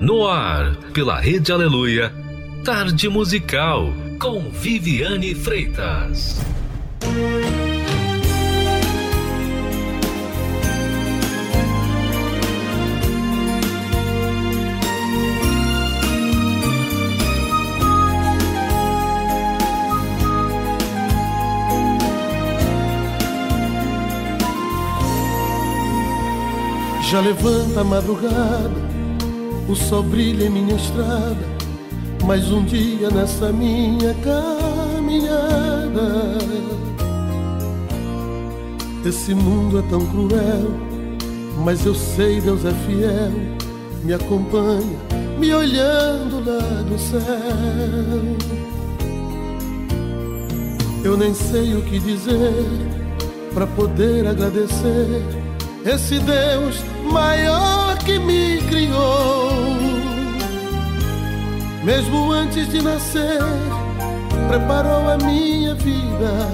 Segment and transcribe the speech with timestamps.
[0.00, 2.12] No ar, pela Rede Aleluia,
[2.64, 6.40] Tarde Musical, com Viviane Freitas.
[27.12, 28.70] Já levanta a madrugada,
[29.68, 31.46] o sol brilha em minha estrada,
[32.24, 36.02] mais um dia nessa minha caminhada.
[39.04, 40.70] Esse mundo é tão cruel,
[41.64, 43.32] mas eu sei Deus é fiel,
[44.04, 44.98] me acompanha,
[45.38, 47.20] me olhando lá do céu.
[51.04, 52.64] Eu nem sei o que dizer
[53.52, 55.20] para poder agradecer
[55.84, 56.76] esse Deus
[57.10, 59.76] maior que me criou.
[61.84, 63.40] Mesmo antes de nascer,
[64.48, 66.48] preparou a minha vida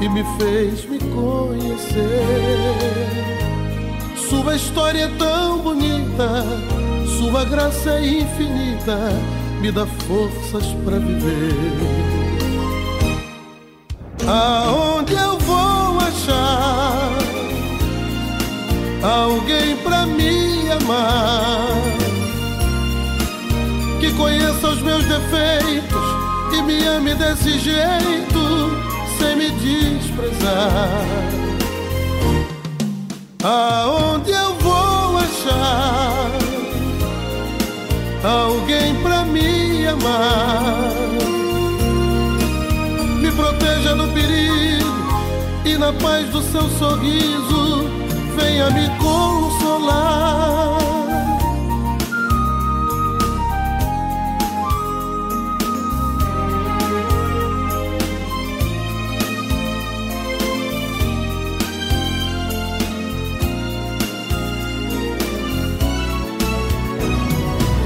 [0.00, 2.22] e me fez me conhecer.
[4.28, 6.44] Sua história é tão bonita,
[7.18, 8.98] sua graça é infinita,
[9.60, 12.12] me dá forças para viver.
[14.26, 17.01] Aonde eu vou achar
[19.02, 21.76] alguém pra me amar,
[24.00, 26.02] que conheça os meus defeitos
[26.52, 28.70] e me ame desse jeito,
[29.18, 31.04] sem me desprezar.
[33.42, 36.30] Aonde eu vou achar
[38.22, 40.92] alguém pra me amar?
[43.20, 44.86] Me proteja no perigo
[45.64, 48.01] e na paz do seu sorriso
[48.52, 50.78] venha me consolar.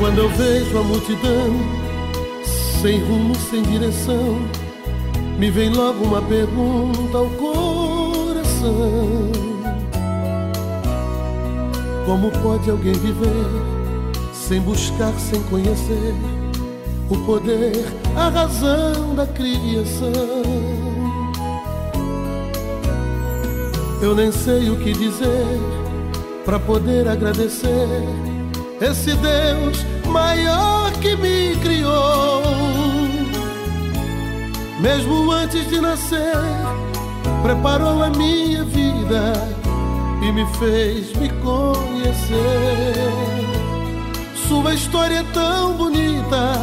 [0.00, 1.54] Quando eu vejo a multidão,
[2.80, 4.38] sem rumo, sem direção,
[5.38, 9.35] me vem logo uma pergunta ao coração.
[12.06, 13.44] Como pode alguém viver
[14.32, 16.14] sem buscar, sem conhecer
[17.10, 17.84] o poder,
[18.14, 20.12] a razão da criação?
[24.00, 25.58] Eu nem sei o que dizer
[26.44, 27.88] para poder agradecer
[28.80, 32.42] esse Deus maior que me criou.
[34.80, 36.36] Mesmo antes de nascer,
[37.42, 39.55] preparou a minha vida
[40.22, 42.94] e me fez me conhecer.
[44.48, 46.54] Sua história é tão bonita,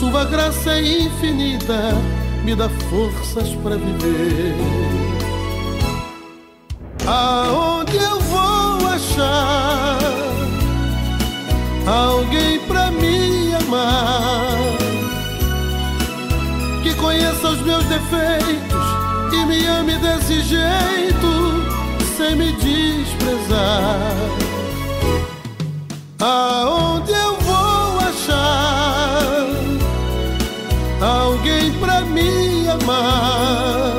[0.00, 1.94] sua graça é infinita,
[2.44, 4.54] me dá forças para viver.
[7.06, 9.98] Aonde eu vou achar
[11.86, 14.58] alguém pra me amar?
[16.82, 18.86] Que conheça os meus defeitos
[19.32, 21.62] e me ame desse jeito
[22.16, 22.52] sem me
[26.20, 29.46] Aonde eu vou achar
[31.00, 33.96] alguém pra me amar?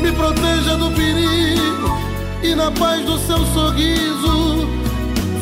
[0.00, 1.98] Me proteja do perigo
[2.42, 4.66] e na paz do seu sorriso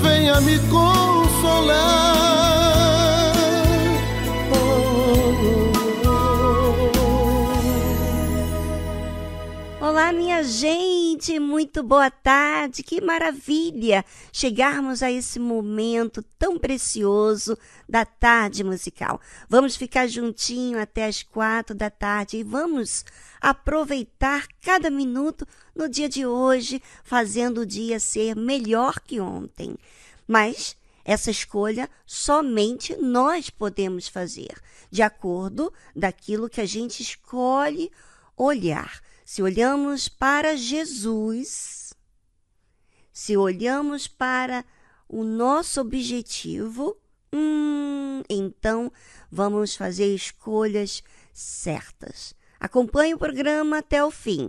[0.02, 2.35] venha me consolar.
[9.96, 17.56] Olá, minha gente, muito boa tarde, que maravilha chegarmos a esse momento tão precioso
[17.88, 19.18] da tarde musical.
[19.48, 23.06] Vamos ficar juntinho até as quatro da tarde e vamos
[23.40, 29.76] aproveitar cada minuto no dia de hoje, fazendo o dia ser melhor que ontem.
[30.28, 30.76] Mas
[31.06, 34.60] essa escolha somente nós podemos fazer,
[34.90, 37.90] de acordo daquilo que a gente escolhe
[38.36, 39.05] olhar.
[39.26, 41.92] Se olhamos para Jesus,
[43.12, 44.64] se olhamos para
[45.08, 46.96] o nosso objetivo,
[47.34, 48.90] hum, então
[49.28, 51.02] vamos fazer escolhas
[51.32, 52.36] certas.
[52.60, 54.48] Acompanhe o programa até o fim.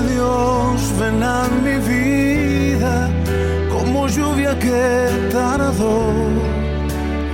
[0.00, 3.08] Dios, ven a mi vida
[3.70, 6.12] como lluvia que tardó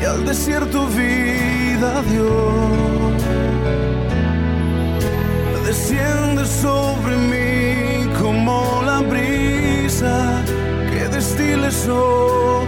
[0.01, 2.29] y al desierto vida dio.
[5.65, 10.43] Desciende sobre mí como la brisa
[10.91, 12.68] que destile sobre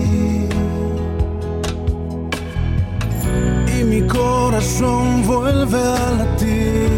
[4.81, 6.89] Corazón vuelve a latir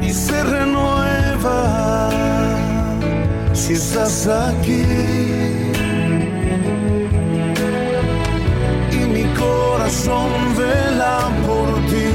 [0.00, 2.10] y se renueva
[3.52, 4.84] si estás aquí.
[8.92, 12.10] Y mi corazón vela por ti,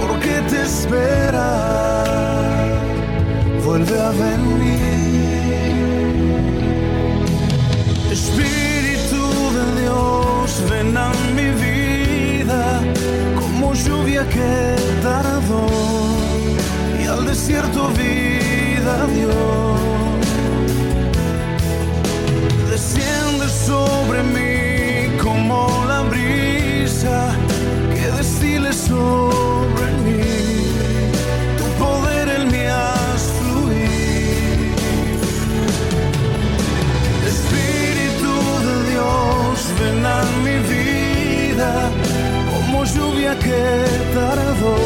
[0.00, 1.50] porque te espera,
[3.64, 4.99] vuelve a venir.
[10.80, 12.80] A mi vida
[13.38, 15.66] como lluvia que tardó
[16.98, 19.76] y al desierto vida dio.
[22.70, 24.49] Desciende sobre mí
[42.70, 43.84] como lluvia que
[44.14, 44.76] tardó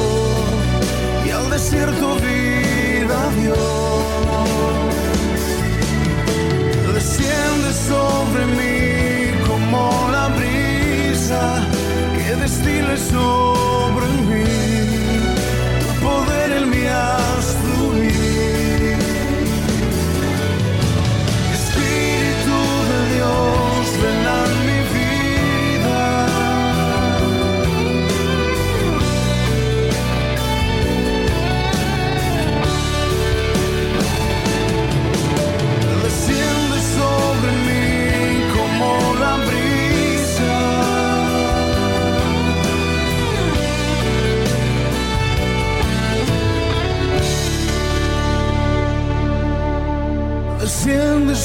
[1.27, 3.55] y al desierto vida dio.
[6.95, 11.61] Desciende sobre mí como la brisa
[12.17, 14.64] que destile sobre mí.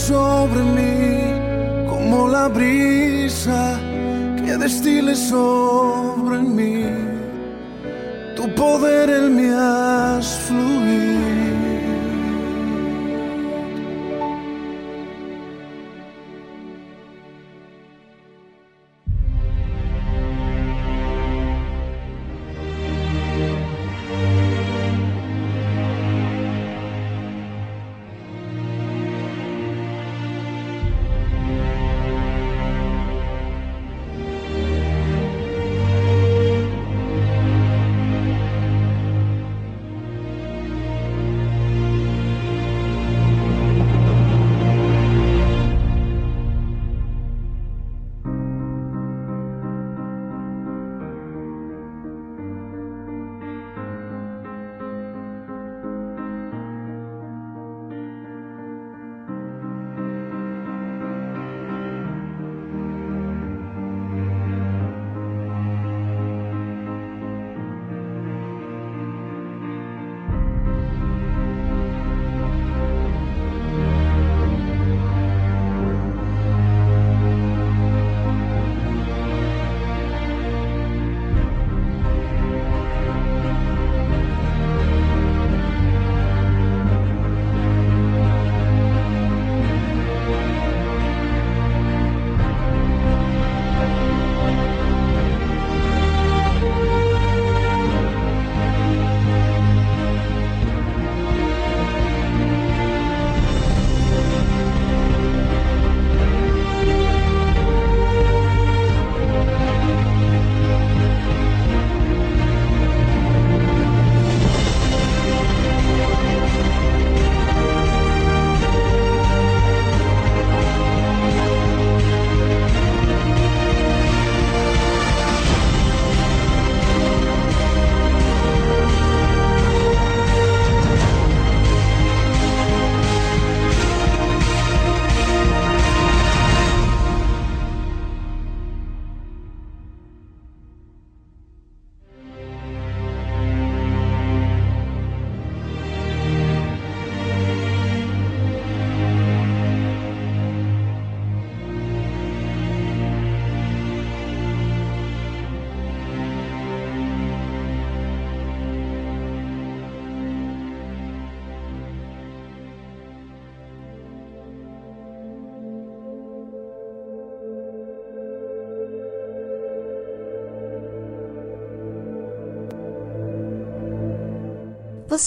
[0.09, 3.79] Sobre mí como la brisa
[4.43, 6.85] que destile sobre mí.
[8.35, 9.49] Tu poder en mí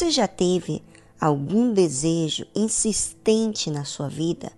[0.02, 0.82] Você já teve
[1.20, 4.50] algum desejo insistente na sua vida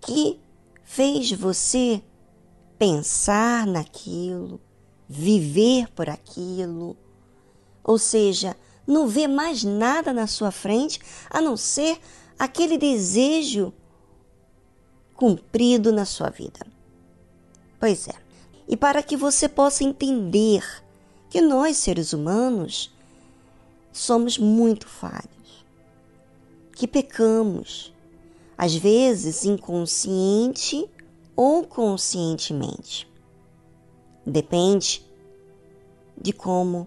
[0.00, 0.40] que
[0.82, 2.02] fez você
[2.78, 4.58] pensar naquilo,
[5.06, 6.96] viver por aquilo,
[7.84, 8.56] ou seja,
[8.86, 12.00] não ver mais nada na sua frente a não ser
[12.38, 13.70] aquele desejo
[15.12, 16.66] cumprido na sua vida.
[17.78, 18.14] Pois é.
[18.66, 20.64] E para que você possa entender
[21.28, 22.95] que nós, seres humanos,
[23.96, 25.64] somos muito falhos,
[26.72, 27.94] que pecamos,
[28.56, 30.88] às vezes inconsciente
[31.34, 33.08] ou conscientemente.
[34.24, 35.04] Depende
[36.20, 36.86] de como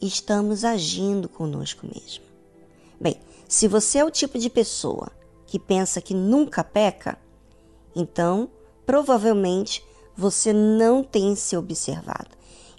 [0.00, 2.24] estamos agindo conosco mesmo.
[3.00, 5.10] Bem, se você é o tipo de pessoa
[5.46, 7.18] que pensa que nunca peca,
[7.94, 8.50] então
[8.84, 9.84] provavelmente
[10.16, 12.30] você não tem se observado.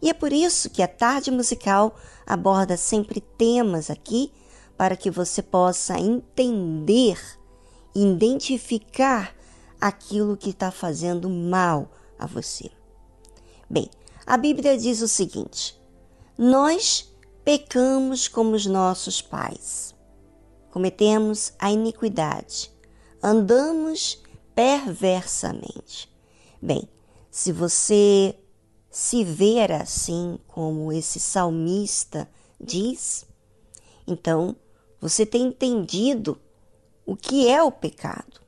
[0.05, 1.95] E é por isso que a tarde musical
[2.27, 4.31] aborda sempre temas aqui
[4.77, 7.19] para que você possa entender,
[7.95, 9.35] identificar
[9.81, 12.69] aquilo que está fazendo mal a você.
[13.67, 13.89] Bem,
[14.27, 15.81] a Bíblia diz o seguinte:
[16.37, 17.11] nós
[17.43, 19.95] pecamos como os nossos pais,
[20.69, 22.71] cometemos a iniquidade,
[23.23, 24.21] andamos
[24.53, 26.07] perversamente.
[26.61, 26.87] Bem,
[27.31, 28.37] se você
[28.95, 33.25] se ver assim como esse salmista diz,
[34.07, 34.55] então
[35.01, 36.39] você tem entendido
[37.05, 38.39] o que é o pecado.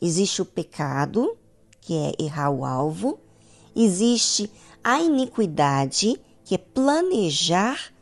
[0.00, 1.36] Existe o pecado,
[1.82, 3.20] que é errar o alvo,
[3.76, 4.50] existe
[4.82, 7.92] a iniquidade, que é planejar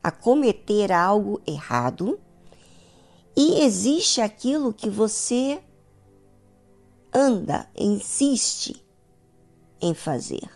[0.00, 2.20] a cometer algo errado,
[3.36, 5.60] e existe aquilo que você
[7.12, 8.80] anda, insiste
[9.80, 10.48] em fazer,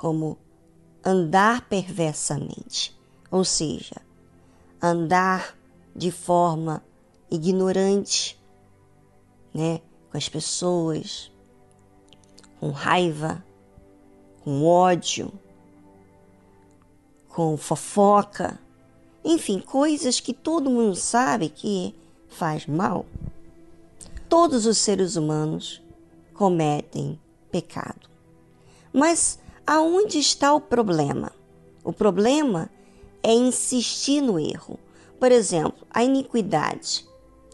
[0.00, 0.38] como
[1.04, 2.98] andar perversamente,
[3.30, 4.00] ou seja,
[4.80, 5.54] andar
[5.94, 6.82] de forma
[7.30, 8.40] ignorante,
[9.52, 11.30] né, com as pessoas,
[12.58, 13.44] com raiva,
[14.42, 15.30] com ódio,
[17.28, 18.58] com fofoca,
[19.22, 21.94] enfim, coisas que todo mundo sabe que
[22.26, 23.04] faz mal.
[24.30, 25.82] Todos os seres humanos
[26.32, 28.08] cometem pecado.
[28.94, 31.32] Mas aonde está o problema?
[31.84, 32.70] O problema
[33.22, 34.78] é insistir no erro.
[35.18, 37.06] Por exemplo, a iniquidade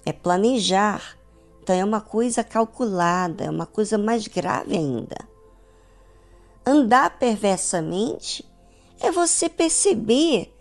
[0.05, 1.19] é planejar,
[1.63, 5.17] então é uma coisa calculada, é uma coisa mais grave ainda.
[6.65, 8.45] Andar perversamente
[9.01, 10.53] é você perceber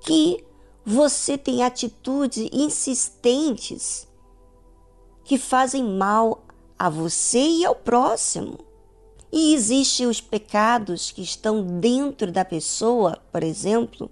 [0.00, 0.44] que
[0.84, 4.06] você tem atitudes insistentes
[5.24, 6.44] que fazem mal
[6.78, 8.65] a você e ao próximo.
[9.38, 14.10] E existem os pecados que estão dentro da pessoa, por exemplo,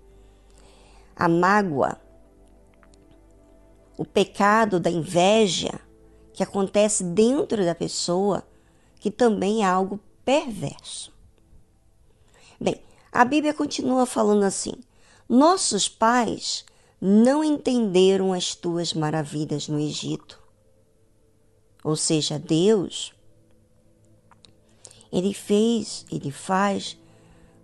[1.16, 1.98] a mágoa,
[3.96, 5.80] o pecado da inveja,
[6.34, 8.46] que acontece dentro da pessoa,
[9.00, 11.10] que também é algo perverso.
[12.60, 14.74] Bem, a Bíblia continua falando assim:
[15.26, 16.66] nossos pais
[17.00, 20.38] não entenderam as tuas maravilhas no Egito.
[21.82, 23.14] Ou seja, Deus,
[25.14, 26.98] Ele fez, Ele faz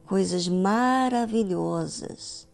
[0.07, 2.47] coisas maravilhosas,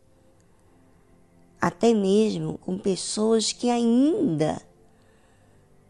[1.60, 4.62] até mesmo com pessoas que ainda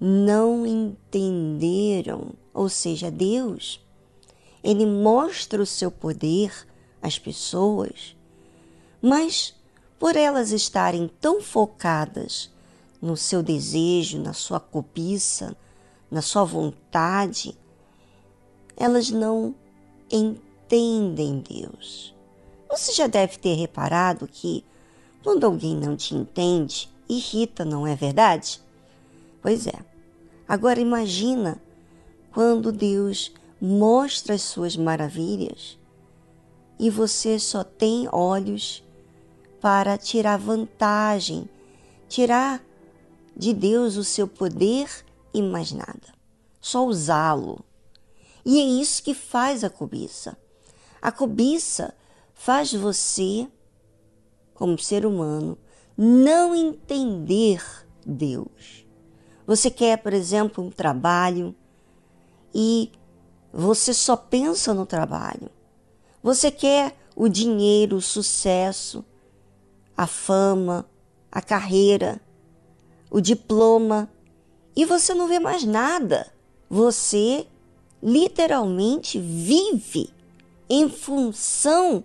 [0.01, 2.33] não entenderam.
[2.53, 3.81] Ou seja, Deus,
[4.61, 6.67] Ele mostra o seu poder
[7.01, 8.17] as pessoas,
[9.01, 9.55] mas
[10.01, 12.51] por elas estarem tão focadas
[13.01, 15.57] no seu desejo, na sua cobiça,
[16.11, 17.57] na sua vontade,
[18.77, 19.55] elas não
[20.11, 22.15] entendem Deus.
[22.69, 24.65] Você já deve ter reparado que
[25.23, 28.61] quando alguém não te entende, irrita, não é verdade?
[29.41, 29.79] Pois é.
[30.49, 31.61] Agora imagina
[32.33, 35.79] quando Deus mostra as suas maravilhas
[36.79, 38.85] e você só tem olhos
[39.61, 41.49] para tirar vantagem,
[42.09, 42.63] tirar
[43.37, 44.89] de Deus o seu poder
[45.33, 46.15] e mais nada,
[46.61, 47.65] só usá-lo.
[48.49, 50.39] E é isso que faz a cobiça.
[51.03, 51.93] A cobiça
[52.33, 53.49] faz você,
[54.55, 55.59] como ser humano,
[55.99, 57.61] não entender
[58.07, 58.87] Deus.
[59.49, 61.57] Você quer, por exemplo, um trabalho
[62.55, 62.93] e
[63.53, 65.51] você só pensa no trabalho.
[66.23, 69.05] Você quer o dinheiro, o sucesso,
[69.97, 70.89] a fama,
[71.33, 72.21] a carreira,
[73.11, 74.09] o diploma
[74.77, 76.33] e você não vê mais nada.
[76.71, 77.49] Você
[78.03, 80.11] literalmente vive
[80.69, 82.05] em função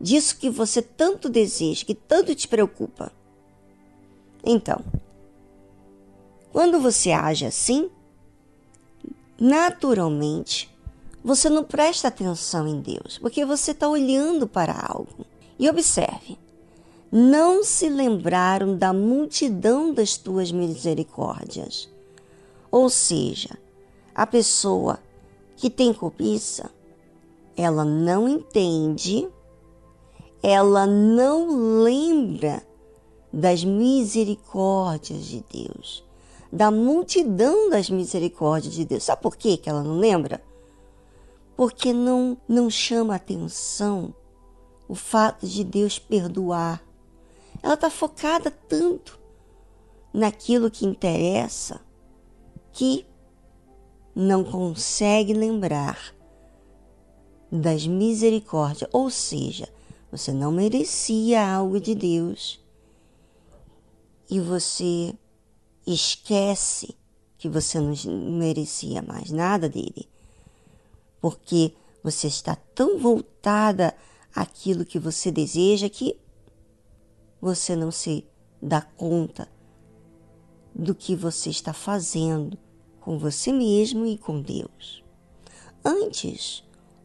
[0.00, 3.12] disso que você tanto deseja, que tanto te preocupa.
[4.44, 4.82] Então,
[6.52, 7.90] quando você age assim,
[9.38, 10.70] naturalmente
[11.22, 15.26] você não presta atenção em Deus, porque você está olhando para algo.
[15.58, 16.38] E observe:
[17.12, 21.88] não se lembraram da multidão das tuas misericórdias.
[22.70, 23.58] Ou seja,
[24.14, 24.98] a pessoa
[25.60, 26.70] que tem cobiça,
[27.54, 29.28] ela não entende,
[30.42, 32.66] ela não lembra
[33.30, 36.02] das misericórdias de Deus,
[36.50, 39.04] da multidão das misericórdias de Deus.
[39.04, 40.42] Sabe por quê que ela não lembra?
[41.54, 44.14] Porque não, não chama atenção
[44.88, 46.82] o fato de Deus perdoar.
[47.62, 49.20] Ela está focada tanto
[50.10, 51.82] naquilo que interessa
[52.72, 53.04] que
[54.20, 56.14] não consegue lembrar
[57.50, 59.66] das misericórdias, ou seja,
[60.12, 62.62] você não merecia algo de Deus
[64.28, 65.14] e você
[65.86, 66.94] esquece
[67.38, 67.94] que você não
[68.36, 70.06] merecia mais nada dele,
[71.18, 71.72] porque
[72.04, 73.96] você está tão voltada
[74.34, 76.20] àquilo que você deseja que
[77.40, 78.26] você não se
[78.60, 79.48] dá conta
[80.74, 82.58] do que você está fazendo
[83.00, 85.02] com você mesmo e com Deus.
[85.84, 86.62] Antes,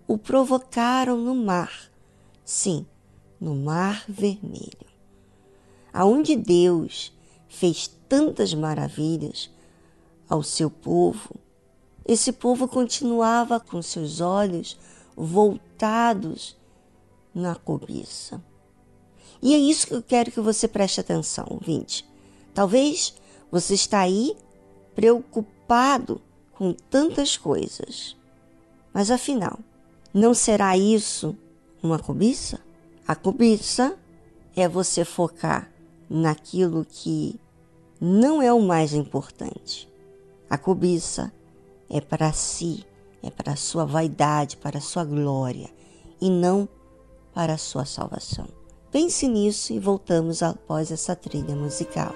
[0.08, 1.89] o provocaram no mar,
[2.43, 2.86] sim,
[3.39, 4.86] no Mar Vermelho,
[5.93, 7.13] aonde Deus
[7.47, 9.49] fez tantas maravilhas
[10.29, 11.36] ao seu povo.
[12.05, 14.77] Esse povo continuava com seus olhos
[15.15, 16.58] voltados
[17.34, 18.43] na cobiça.
[19.41, 22.08] E é isso que eu quero que você preste atenção, ouvinte.
[22.53, 23.13] Talvez
[23.51, 24.36] você está aí
[24.93, 25.54] preocupado
[26.54, 28.15] com tantas coisas.
[28.93, 29.60] Mas afinal,
[30.13, 31.36] não será isso
[31.84, 32.60] uma cobiça?
[33.08, 33.97] A cobiça
[34.56, 35.69] é você focar
[36.10, 37.39] naquilo que
[37.99, 39.91] não é o mais importante.
[40.49, 41.32] A cobiça
[41.89, 42.86] é para si,
[43.21, 45.69] é para a sua vaidade, para a sua glória
[46.21, 46.67] e não
[47.34, 48.47] para a sua salvação.
[48.91, 52.15] Pense nisso e voltamos após essa trilha musical.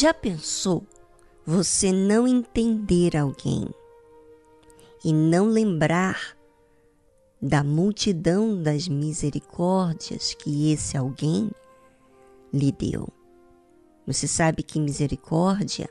[0.00, 0.86] Já pensou
[1.44, 3.68] você não entender alguém
[5.04, 6.38] e não lembrar
[7.38, 11.50] da multidão das misericórdias que esse alguém
[12.50, 13.10] lhe deu?
[14.06, 15.90] Você sabe que misericórdia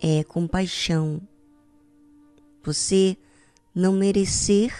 [0.00, 1.20] é compaixão.
[2.62, 3.16] Você
[3.74, 4.72] não merecer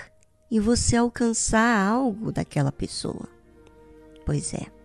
[0.49, 3.29] e você alcançar algo daquela pessoa.
[4.25, 4.76] Pois é.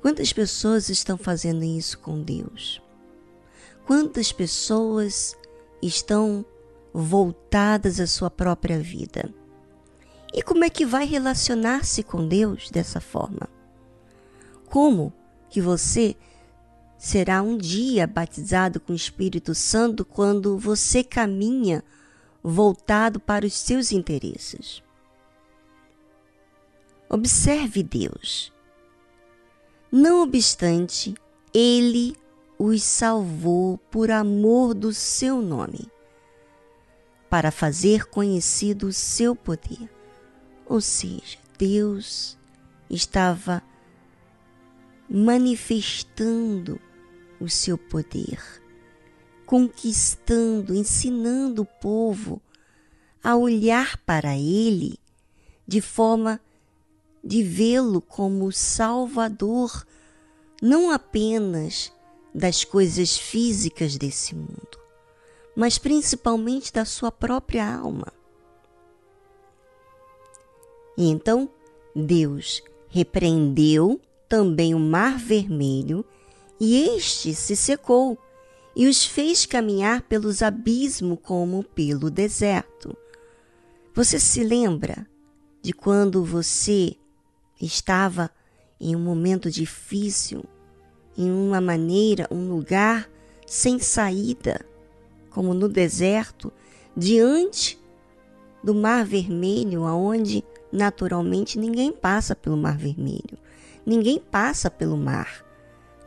[0.00, 2.80] Quantas pessoas estão fazendo isso com Deus?
[3.86, 5.36] Quantas pessoas
[5.82, 6.44] estão
[6.92, 9.32] voltadas à sua própria vida?
[10.32, 13.48] E como é que vai relacionar-se com Deus dessa forma?
[14.66, 15.12] Como
[15.48, 16.16] que você
[17.00, 21.82] será um dia batizado com o Espírito Santo quando você caminha
[22.42, 24.82] voltado para os seus interesses.
[27.08, 28.52] Observe Deus.
[29.92, 31.14] Não obstante,
[31.52, 32.16] Ele
[32.56, 35.90] os salvou por amor do seu nome,
[37.28, 39.90] para fazer conhecido o seu poder.
[40.66, 42.38] Ou seja, Deus
[42.88, 43.62] estava
[45.08, 46.80] manifestando
[47.40, 48.40] o seu poder,
[49.44, 52.40] conquistando, ensinando o povo
[53.24, 54.98] a olhar para ele
[55.66, 56.40] de forma
[57.22, 59.86] de vê-lo como Salvador,
[60.62, 61.92] não apenas
[62.34, 64.78] das coisas físicas desse mundo,
[65.54, 68.12] mas principalmente da sua própria alma.
[70.96, 71.48] E então
[71.94, 76.04] Deus repreendeu também o Mar Vermelho
[76.58, 78.18] e este se secou
[78.76, 82.96] e os fez caminhar pelos abismos como pelo deserto.
[83.94, 85.06] Você se lembra
[85.60, 86.96] de quando você
[87.60, 88.30] estava
[88.80, 90.44] em um momento difícil,
[91.16, 93.08] em uma maneira, um lugar
[93.46, 94.64] sem saída,
[95.30, 96.52] como no deserto,
[96.96, 97.78] diante
[98.62, 103.38] do Mar Vermelho, aonde naturalmente ninguém passa pelo Mar Vermelho,
[103.84, 105.44] ninguém passa pelo mar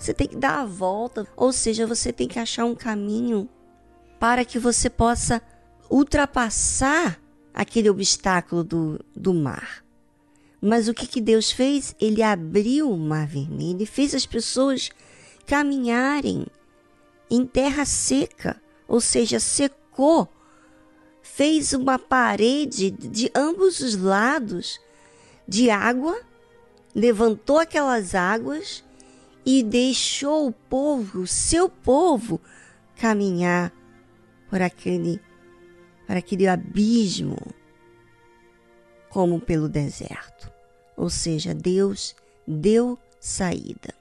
[0.04, 3.48] você tem que dar a volta, ou seja, você tem que achar um caminho
[4.20, 5.42] para que você possa
[5.90, 7.18] ultrapassar
[7.54, 9.83] aquele obstáculo do, do mar.
[10.66, 11.94] Mas o que, que Deus fez?
[12.00, 14.90] Ele abriu o mar vermelho e fez as pessoas
[15.46, 16.46] caminharem
[17.30, 20.26] em terra seca, ou seja, secou,
[21.22, 24.80] fez uma parede de ambos os lados
[25.46, 26.18] de água,
[26.96, 28.86] levantou aquelas águas
[29.46, 32.40] e deixou o povo, o seu povo,
[32.96, 33.70] caminhar
[34.50, 35.20] por aquele,
[36.08, 37.36] por aquele abismo,
[39.10, 40.53] como pelo deserto.
[40.96, 42.16] Ou seja, Deus
[42.48, 43.94] deu saída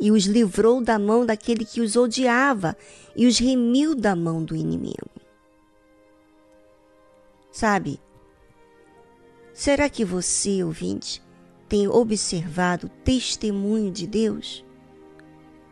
[0.00, 2.76] e os livrou da mão daquele que os odiava
[3.16, 5.10] e os remiu da mão do inimigo.
[7.50, 8.00] Sabe?
[9.52, 11.20] Será que você, ouvinte,
[11.68, 14.64] tem observado o testemunho de Deus?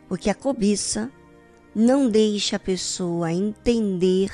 [0.09, 1.09] Porque a cobiça
[1.73, 4.31] não deixa a pessoa entender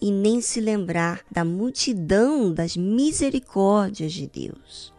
[0.00, 4.92] e nem se lembrar da multidão das misericórdias de Deus.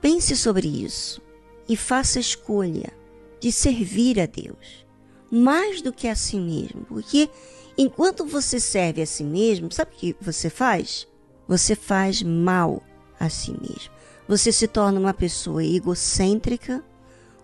[0.00, 1.20] Pense sobre isso
[1.68, 2.92] e faça a escolha
[3.40, 4.86] de servir a Deus
[5.30, 7.28] mais do que a si mesmo, porque
[7.76, 11.06] enquanto você serve a si mesmo, sabe o que você faz?
[11.46, 12.82] Você faz mal
[13.20, 16.84] a si mesmo você se torna uma pessoa egocêntrica,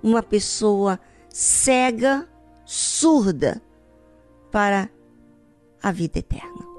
[0.02, 2.28] uma pessoa cega,
[2.66, 3.60] surda
[4.52, 4.90] para
[5.82, 6.73] a vida eterna.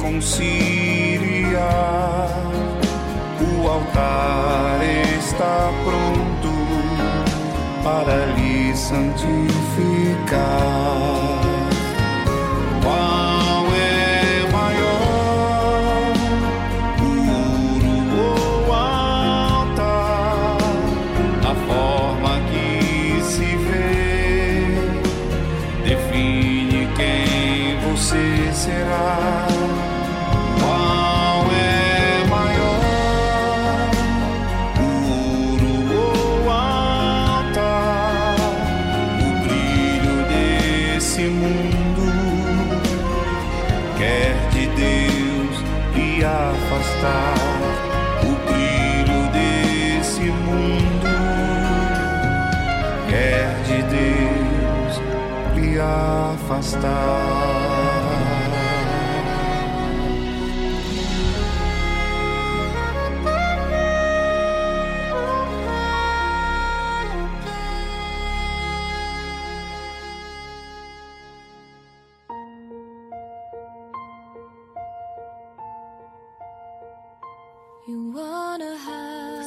[0.00, 1.60] reconciliar.
[3.40, 4.80] O altar
[5.18, 6.50] está pronto
[7.84, 9.20] para lhe santificar.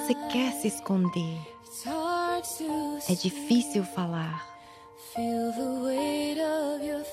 [0.06, 1.38] Você quer se esconder.
[3.10, 4.53] É difícil falar.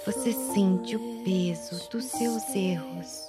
[0.07, 3.29] Você sente o peso dos seus erros.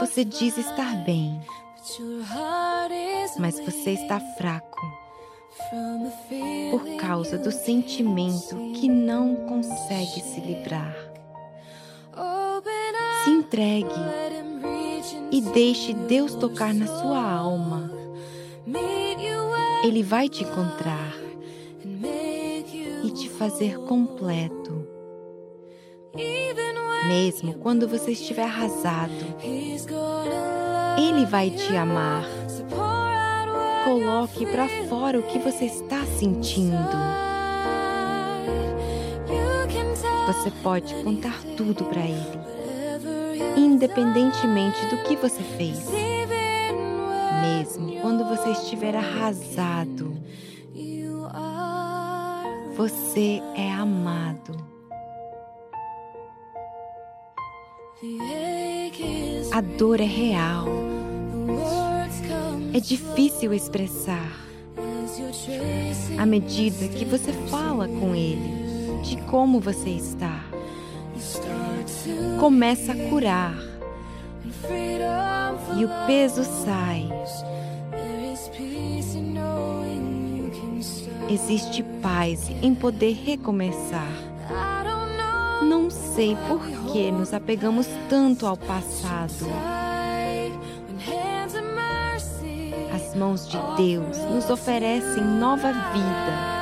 [0.00, 1.40] Você diz estar bem,
[3.38, 4.80] mas você está fraco
[6.72, 10.96] por causa do sentimento que não consegue se livrar.
[13.22, 13.88] Se entregue
[15.30, 17.88] e deixe Deus tocar na sua alma.
[19.84, 21.21] Ele vai te encontrar
[23.12, 24.86] te fazer completo.
[27.08, 29.12] Mesmo quando você estiver arrasado,
[30.98, 32.24] Ele vai te amar.
[33.84, 36.76] Coloque para fora o que você está sentindo.
[40.26, 42.40] Você pode contar tudo para Ele,
[43.56, 45.90] independentemente do que você fez.
[47.42, 50.16] Mesmo quando você estiver arrasado,
[52.76, 54.56] você é amado.
[59.52, 60.66] A dor é real.
[62.74, 64.32] É difícil expressar.
[66.18, 70.42] À medida que você fala com ele, de como você está.
[72.40, 73.54] Começa a curar.
[75.78, 77.08] E o peso sai.
[81.28, 84.12] Existe paz em poder recomeçar.
[85.62, 86.60] Não sei por
[86.92, 89.46] que nos apegamos tanto ao passado.
[92.94, 96.52] As mãos de Deus nos oferecem nova vida.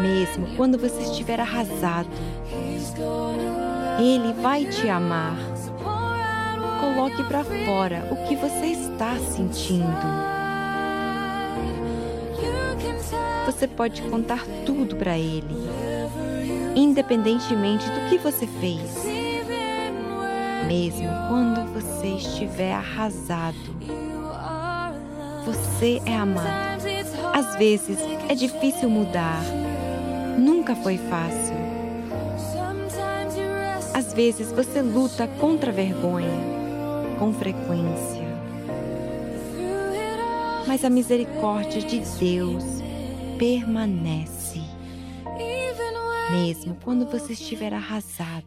[0.00, 2.08] Mesmo quando você estiver arrasado,
[3.98, 5.36] Ele vai te amar.
[6.80, 10.37] Coloque para fora o que você está sentindo.
[13.48, 15.56] Você pode contar tudo para Ele,
[16.76, 19.06] independentemente do que você fez.
[20.66, 23.56] Mesmo quando você estiver arrasado,
[25.46, 26.84] você é amado.
[27.32, 29.42] Às vezes é difícil mudar,
[30.38, 31.56] nunca foi fácil.
[33.94, 36.38] Às vezes você luta contra a vergonha,
[37.18, 38.28] com frequência.
[40.66, 42.86] Mas a misericórdia de Deus
[43.38, 44.60] permanece.
[46.32, 48.44] Mesmo quando você estiver arrasado,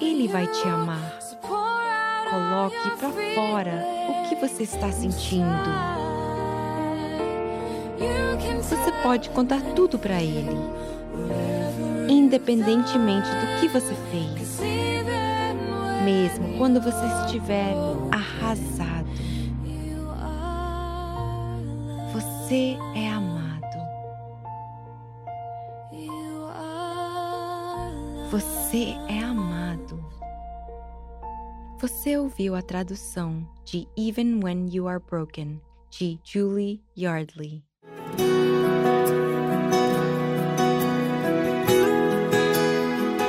[0.00, 1.18] Ele vai te amar.
[2.28, 5.48] Coloque para fora o que você está sentindo.
[8.60, 10.58] Você pode contar tudo para Ele,
[12.08, 14.60] independentemente do que você fez.
[16.04, 17.74] Mesmo quando você estiver
[18.10, 18.87] arrasado,
[22.48, 23.78] você é amado.
[28.30, 30.02] Você é amado.
[31.78, 37.62] Você ouviu a tradução de Even When You Are Broken, de Julie Yardley.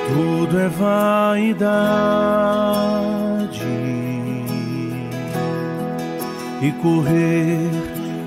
[0.07, 1.59] Tudo é vaidade
[6.61, 7.98] e correr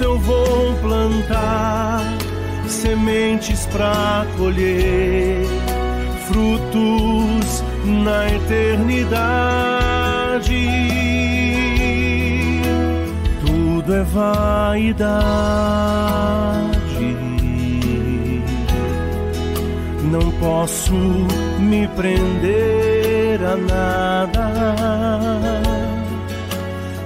[0.00, 2.02] Eu vou plantar
[2.66, 5.46] sementes para colher
[6.26, 9.20] frutos na eternidade.
[13.44, 15.10] Tudo é vaidade.
[20.10, 20.94] Não posso
[21.58, 24.29] me prender a nada.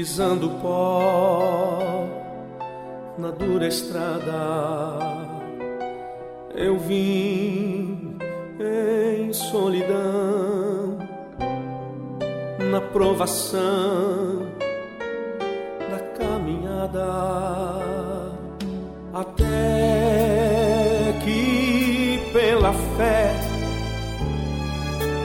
[0.00, 2.08] pisando pó
[3.18, 4.96] na dura estrada.
[6.54, 8.16] Eu vim
[8.58, 10.96] em solidão
[12.70, 14.46] na provação
[15.90, 17.06] da caminhada
[19.12, 19.44] até
[21.22, 23.34] que pela fé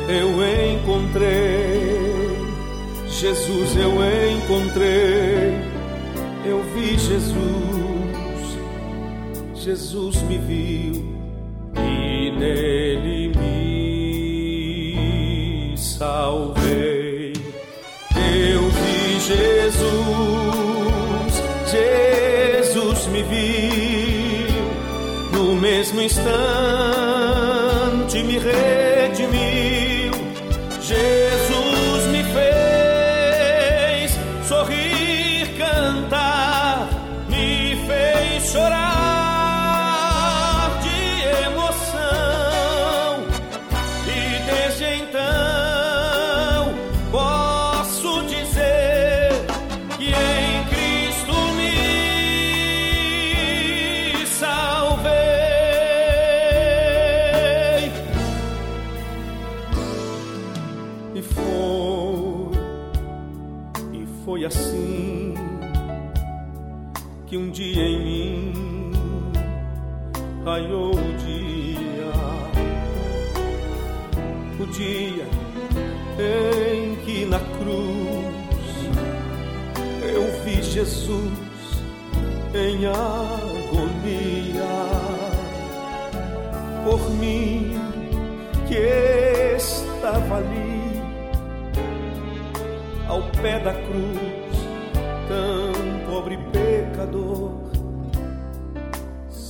[0.09, 0.29] eu
[0.73, 1.64] encontrei
[3.17, 3.93] Jesus eu
[4.29, 5.53] encontrei,
[6.45, 7.37] eu vi Jesus,
[9.53, 11.15] Jesus me viu
[11.77, 14.57] e nele me
[15.77, 17.31] salvei.
[18.17, 19.81] Eu vi Jesus,
[21.71, 24.49] Jesus me viu,
[25.31, 26.35] no mesmo instante
[28.23, 29.44] me redimiu.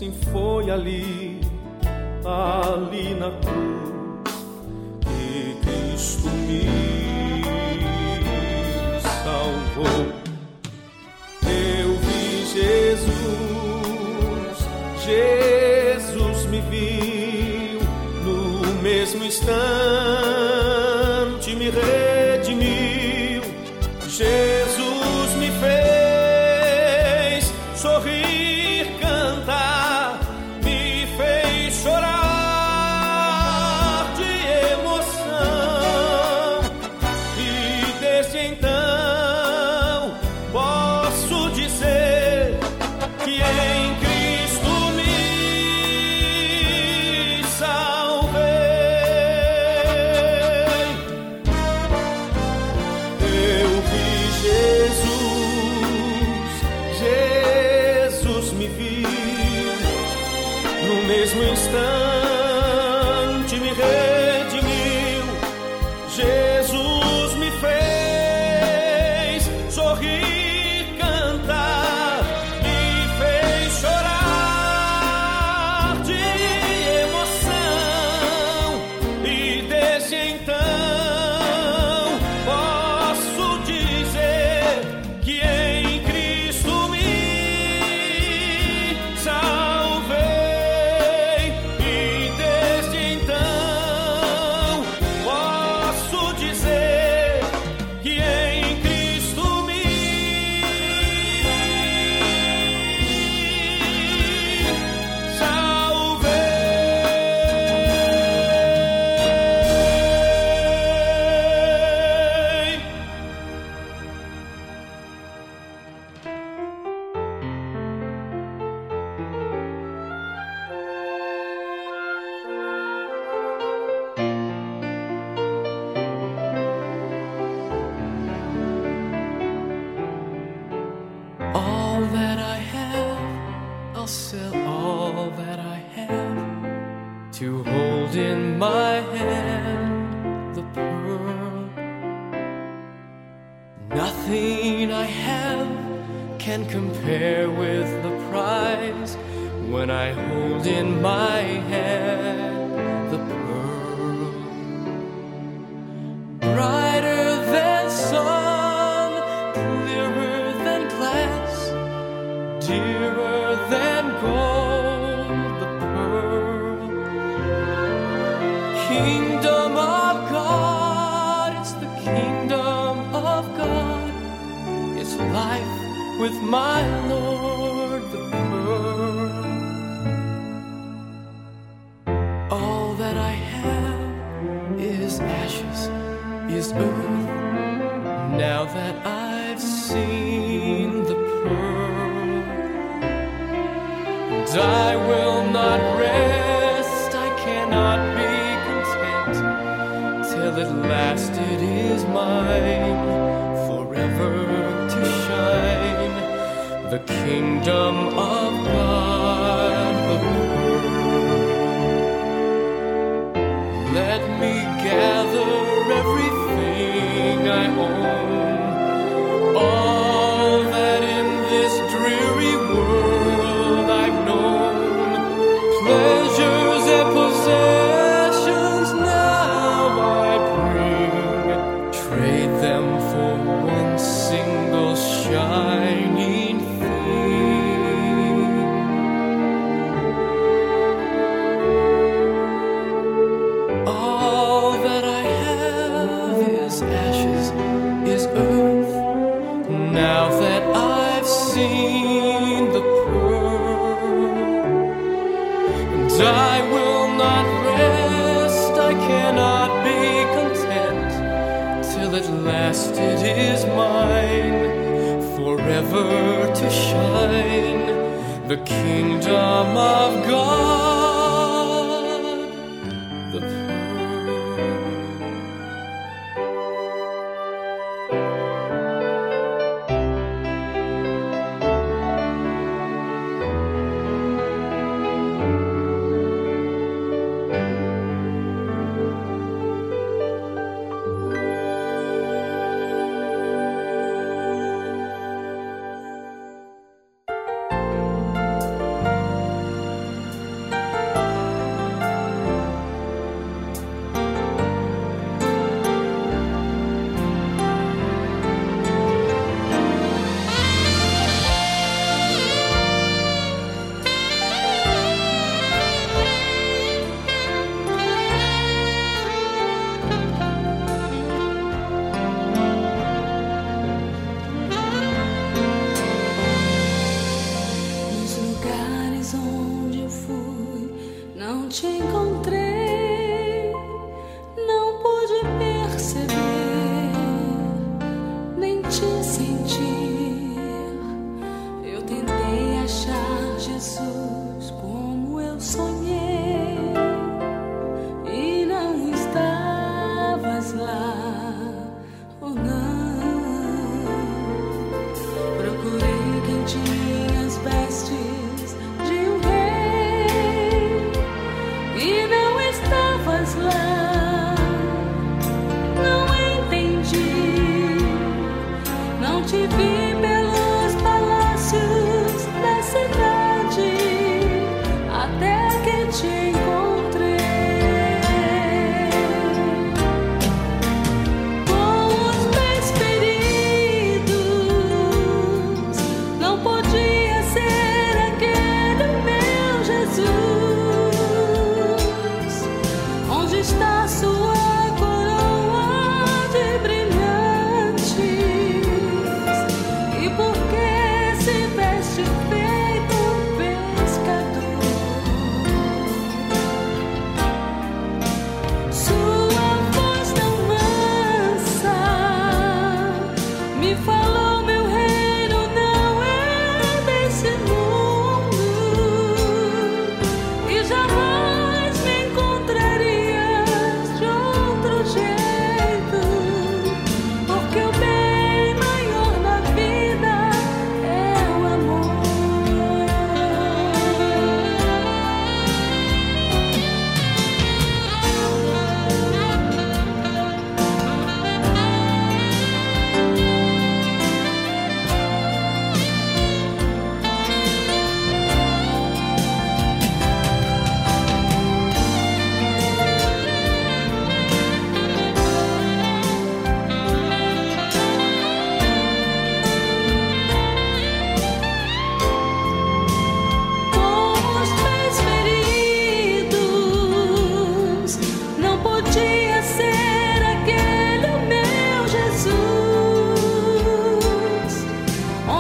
[0.06, 1.42] assim foi ali,
[2.26, 4.34] ali na cruz,
[5.02, 7.42] que Cristo me
[9.02, 10.06] salvou.
[11.44, 13.16] Eu vi Jesus,
[15.04, 17.80] Jesus me viu
[18.24, 19.85] no mesmo instante.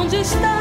[0.06, 0.55] onde está.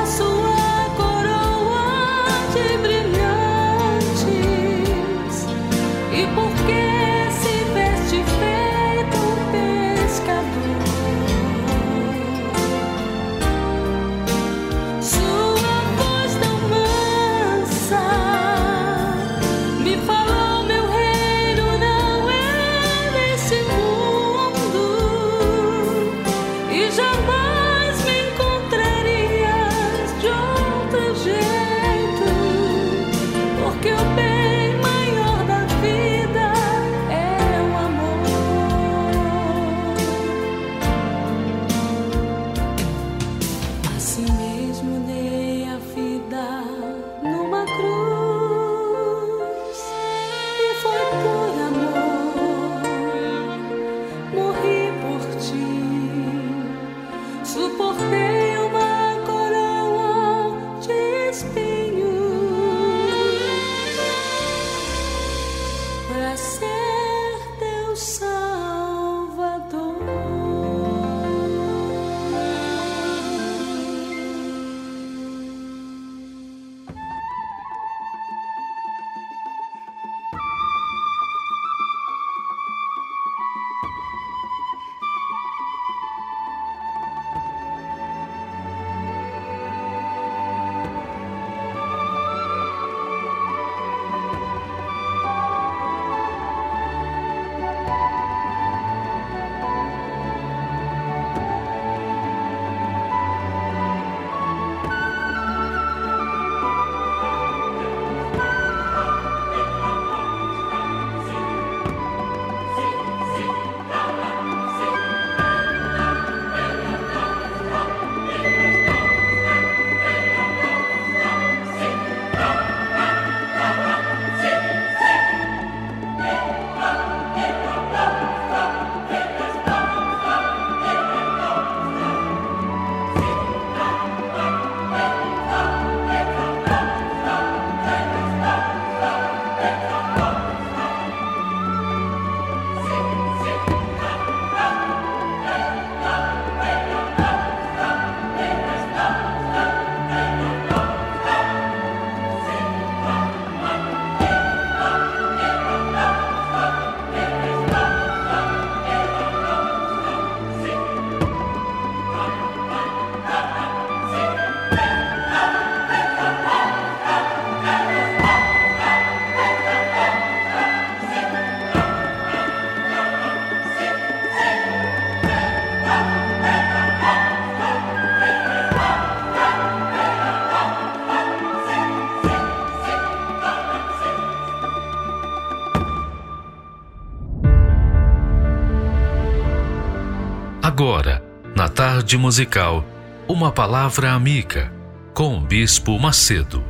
[192.04, 192.84] Tarde musical,
[193.26, 194.70] uma palavra amiga
[195.14, 196.62] com o Bispo Macedo.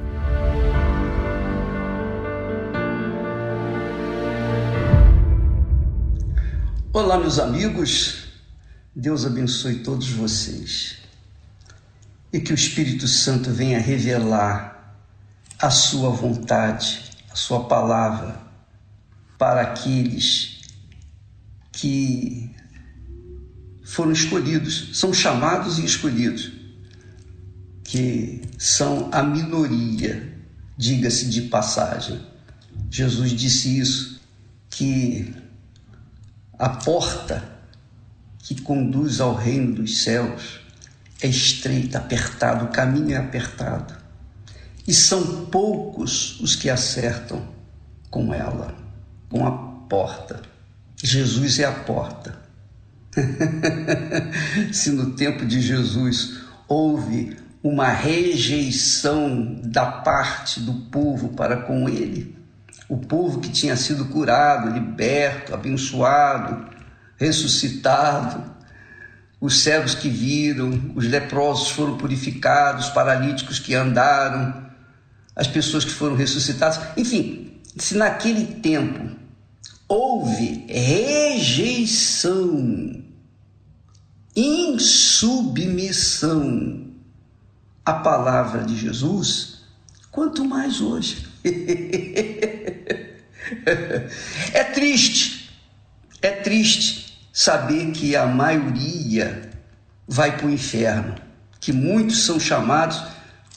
[6.92, 8.28] Olá, meus amigos.
[8.94, 10.98] Deus abençoe todos vocês.
[12.32, 14.96] E que o Espírito Santo venha revelar
[15.58, 18.40] a sua vontade, a sua palavra
[19.36, 20.60] para aqueles
[21.72, 22.53] que
[23.94, 26.50] foram escolhidos, são chamados e escolhidos,
[27.84, 30.36] que são a minoria,
[30.76, 32.20] diga-se de passagem.
[32.90, 34.20] Jesus disse isso,
[34.68, 35.32] que
[36.58, 37.48] a porta
[38.40, 40.60] que conduz ao reino dos céus
[41.20, 43.94] é estreita, apertada, o caminho é apertado.
[44.86, 47.46] E são poucos os que acertam
[48.10, 48.74] com ela,
[49.30, 49.52] com a
[49.88, 50.42] porta.
[51.00, 52.43] Jesus é a porta.
[54.72, 62.36] Se no tempo de Jesus houve uma rejeição da parte do povo para com ele,
[62.88, 66.68] o povo que tinha sido curado, liberto, abençoado,
[67.16, 68.52] ressuscitado,
[69.40, 74.64] os cegos que viram, os leprosos foram purificados, os paralíticos que andaram,
[75.34, 79.23] as pessoas que foram ressuscitadas, enfim, se naquele tempo
[79.88, 82.24] houve rejeição,
[84.34, 85.54] insubmissão
[87.84, 89.62] à palavra de Jesus,
[90.10, 91.26] quanto mais hoje.
[94.52, 95.50] é triste,
[96.22, 99.50] é triste saber que a maioria
[100.06, 101.14] vai para o inferno,
[101.60, 103.02] que muitos são chamados,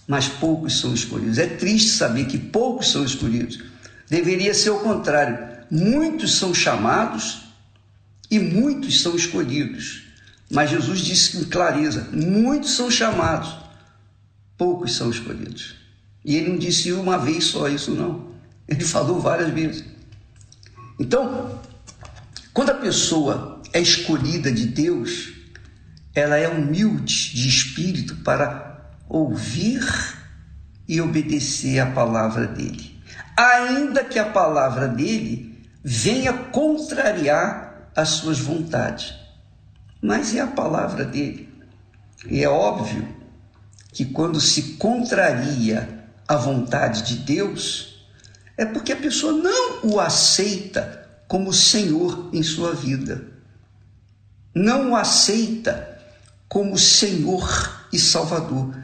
[0.08, 1.38] mas poucos são escolhidos.
[1.38, 3.60] É triste saber que poucos são escolhidos.
[4.10, 5.57] Deveria ser o contrário.
[5.70, 7.48] Muitos são chamados
[8.30, 10.04] e muitos são escolhidos.
[10.50, 13.56] Mas Jesus disse com clareza: muitos são chamados,
[14.58, 15.76] poucos são escolhidos.
[16.24, 18.32] E ele não disse uma vez só isso, não.
[18.68, 19.84] Ele falou várias vezes.
[21.00, 21.60] Então,
[22.54, 25.34] quando a pessoa é escolhida de Deus,
[26.14, 29.86] ela é humilde de espírito para ouvir
[30.88, 33.00] e obedecer à palavra dele.
[33.36, 39.14] Ainda que a palavra dele venha contrariar as suas vontades.
[40.02, 41.50] Mas é a palavra dele.
[42.30, 43.08] E é óbvio
[43.92, 48.06] que quando se contraria a vontade de Deus,
[48.58, 53.26] é porque a pessoa não o aceita como Senhor em sua vida.
[54.54, 56.00] Não o aceita
[56.48, 58.76] como Senhor e Salvador.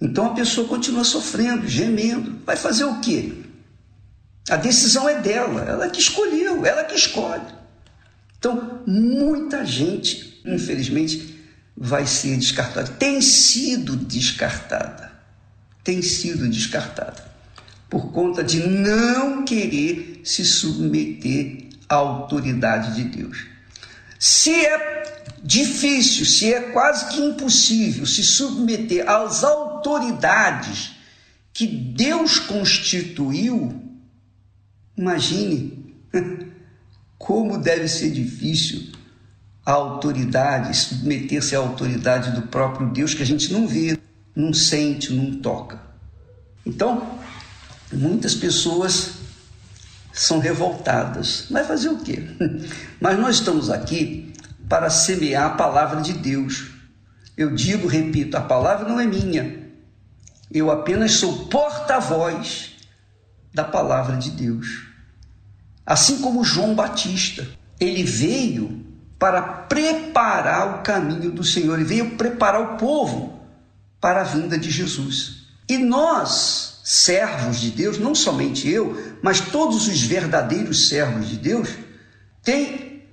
[0.00, 2.40] Então a pessoa continua sofrendo, gemendo.
[2.44, 3.32] Vai fazer o quê?
[4.48, 7.54] A decisão é dela, ela que escolheu, ela que escolhe.
[8.38, 11.34] Então, muita gente, infelizmente,
[11.76, 12.88] vai ser descartada.
[12.88, 15.12] Tem sido descartada.
[15.82, 17.24] Tem sido descartada.
[17.88, 23.46] Por conta de não querer se submeter à autoridade de Deus.
[24.18, 25.04] Se é
[25.42, 30.92] difícil, se é quase que impossível se submeter às autoridades
[31.52, 33.83] que Deus constituiu,
[34.96, 35.94] imagine
[37.18, 38.92] como deve ser difícil
[39.64, 43.98] a autoridade, submeter-se à autoridade do próprio Deus que a gente não vê,
[44.36, 45.80] não sente, não toca.
[46.66, 47.18] Então,
[47.92, 49.12] muitas pessoas
[50.12, 51.46] são revoltadas.
[51.50, 52.22] Vai fazer o quê?
[53.00, 54.32] Mas nós estamos aqui
[54.68, 56.70] para semear a palavra de Deus.
[57.36, 59.64] Eu digo, repito, a palavra não é minha.
[60.52, 62.73] Eu apenas sou porta-voz
[63.54, 64.88] da palavra de Deus.
[65.86, 67.46] Assim como João Batista,
[67.78, 68.84] ele veio
[69.18, 73.40] para preparar o caminho do Senhor, ele veio preparar o povo
[74.00, 75.44] para a vinda de Jesus.
[75.68, 81.70] E nós, servos de Deus, não somente eu, mas todos os verdadeiros servos de Deus,
[82.42, 83.04] têm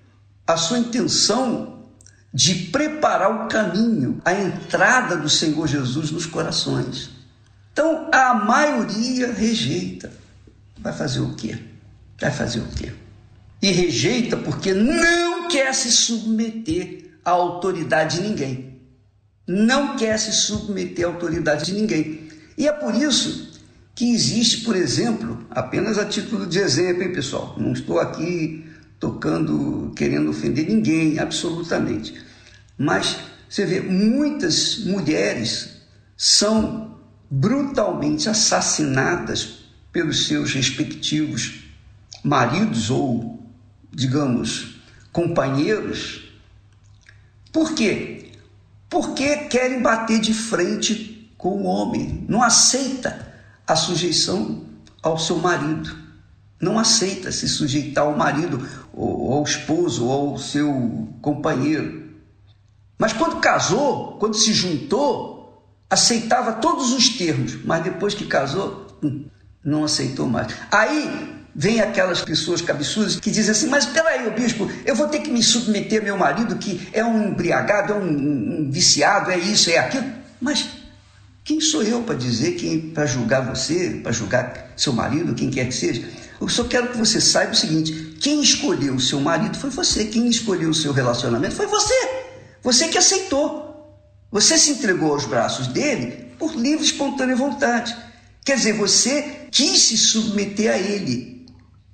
[0.45, 1.85] a sua intenção
[2.33, 7.09] de preparar o caminho, a entrada do Senhor Jesus nos corações.
[7.71, 10.20] Então, a maioria rejeita.
[10.81, 11.57] Vai fazer o quê?
[12.19, 12.91] Vai fazer o quê?
[13.61, 18.81] E rejeita porque não quer se submeter à autoridade de ninguém.
[19.47, 22.27] Não quer se submeter à autoridade de ninguém.
[22.57, 23.51] E é por isso
[23.93, 27.55] que existe, por exemplo, apenas a título de exemplo, hein, pessoal?
[27.57, 28.65] Não estou aqui
[28.99, 32.15] tocando, querendo ofender ninguém, absolutamente.
[32.77, 33.17] Mas
[33.47, 35.81] você vê, muitas mulheres
[36.17, 36.97] são
[37.29, 39.60] brutalmente assassinadas
[39.91, 41.63] pelos seus respectivos
[42.23, 43.43] maridos ou,
[43.91, 44.75] digamos,
[45.11, 46.31] companheiros,
[47.51, 48.31] Por quê?
[48.89, 53.33] Porque querem bater de frente com o homem, não aceita
[53.67, 54.63] a sujeição
[55.03, 55.93] ao seu marido,
[56.61, 62.09] não aceita se sujeitar ao marido, ou ao esposo, ou ao seu companheiro.
[62.97, 69.25] Mas quando casou, quando se juntou, aceitava todos os termos, mas depois que casou, hum,
[69.63, 70.53] não aceitou mais.
[70.71, 75.31] Aí vem aquelas pessoas cabeçudas que dizem assim: Mas peraí, bispo, eu vou ter que
[75.31, 79.69] me submeter ao meu marido que é um embriagado, é um, um viciado, é isso,
[79.69, 80.05] é aquilo.
[80.39, 80.67] Mas
[81.43, 85.73] quem sou eu para dizer, para julgar você, para julgar seu marido, quem quer que
[85.73, 86.07] seja?
[86.39, 90.05] Eu só quero que você saiba o seguinte: quem escolheu o seu marido foi você,
[90.05, 91.93] quem escolheu o seu relacionamento foi você.
[92.63, 93.69] Você que aceitou.
[94.31, 97.95] Você se entregou aos braços dele por livre e espontânea vontade.
[98.43, 101.45] Quer dizer, você quis se submeter a ele.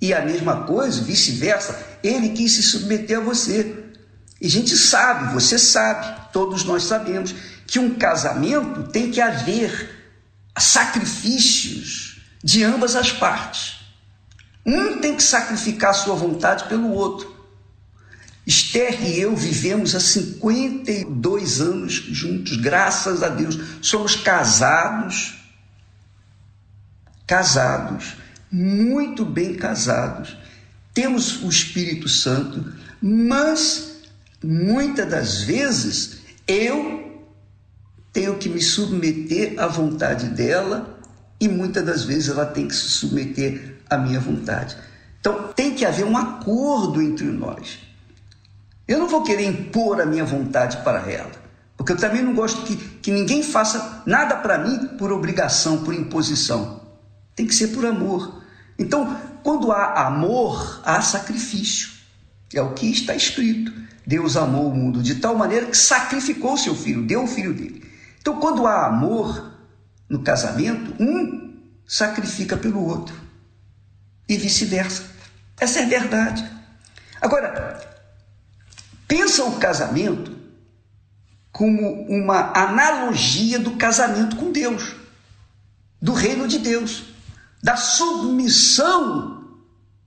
[0.01, 3.85] E a mesma coisa, vice-versa, ele quis se submeter a você.
[4.39, 7.33] E a gente sabe, você sabe, todos nós sabemos,
[7.65, 9.95] que um casamento tem que haver
[10.57, 13.77] sacrifícios de ambas as partes.
[14.65, 17.35] Um tem que sacrificar sua vontade pelo outro.
[18.45, 23.59] Esther e eu vivemos há 52 anos juntos, graças a Deus.
[23.81, 25.35] Somos casados,
[27.27, 28.15] casados,
[28.49, 30.37] muito bem casados.
[30.93, 33.99] Temos o Espírito Santo, mas
[34.41, 37.21] muitas das vezes eu
[38.13, 40.97] tenho que me submeter à vontade dela
[41.39, 44.75] e muitas das vezes ela tem que se submeter à minha vontade.
[45.19, 47.79] Então tem que haver um acordo entre nós.
[48.87, 51.31] Eu não vou querer impor a minha vontade para ela,
[51.75, 55.93] porque eu também não gosto que, que ninguém faça nada para mim por obrigação, por
[55.93, 56.86] imposição.
[57.37, 58.43] Tem que ser por amor.
[58.77, 61.87] Então, quando há amor, há sacrifício.
[62.53, 63.71] É o que está escrito.
[64.05, 67.89] Deus amou o mundo de tal maneira que sacrificou seu filho, deu o filho dele.
[68.19, 69.53] Então, quando há amor
[70.09, 71.53] no casamento, um
[71.85, 73.15] sacrifica pelo outro
[74.27, 75.05] e vice-versa.
[75.57, 76.45] Essa é a verdade.
[77.21, 77.87] Agora,
[79.07, 80.35] Pensa o casamento
[81.51, 84.95] como uma analogia do casamento com Deus,
[86.01, 87.06] do reino de Deus,
[87.61, 89.37] da submissão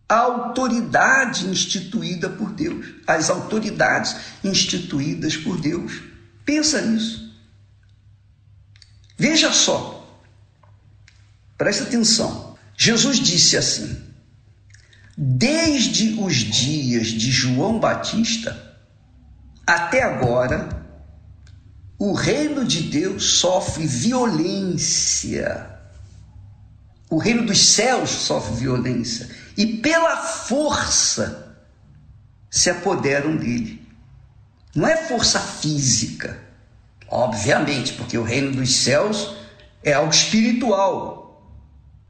[0.09, 6.03] à autoridade instituída por Deus, às autoridades instituídas por Deus.
[6.45, 7.33] Pensa nisso.
[9.17, 10.21] Veja só,
[11.57, 12.59] presta atenção.
[12.77, 14.03] Jesus disse assim:
[15.17, 18.79] Desde os dias de João Batista,
[19.67, 20.81] até agora,
[21.99, 25.80] o reino de Deus sofre violência.
[27.11, 29.29] O reino dos céus sofre violência.
[29.57, 31.57] E pela força
[32.49, 33.87] se apoderam dele.
[34.75, 36.41] Não é força física,
[37.09, 39.35] obviamente, porque o reino dos céus
[39.83, 41.21] é algo espiritual.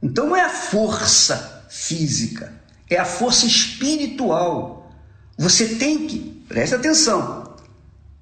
[0.01, 2.53] Então não é a força física,
[2.87, 4.91] é a força espiritual.
[5.37, 7.55] Você tem que, preste atenção,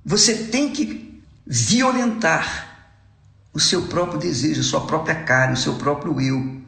[0.05, 2.69] você tem que violentar
[3.53, 6.58] o seu próprio desejo, a sua própria carne, o seu próprio eu.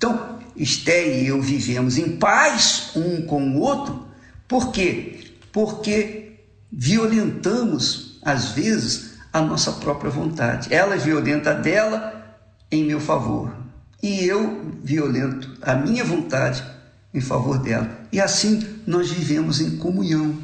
[0.00, 4.06] Então, Esté e eu vivemos em paz um com o outro,
[4.48, 5.20] por quê?
[5.52, 6.38] Porque
[6.72, 10.72] violentamos, às vezes, a nossa própria vontade.
[10.72, 12.38] Ela violenta a dela
[12.70, 13.54] em meu favor,
[14.02, 16.64] e eu violento a minha vontade
[17.12, 17.88] em favor dela.
[18.10, 20.34] E assim nós vivemos em comunhão,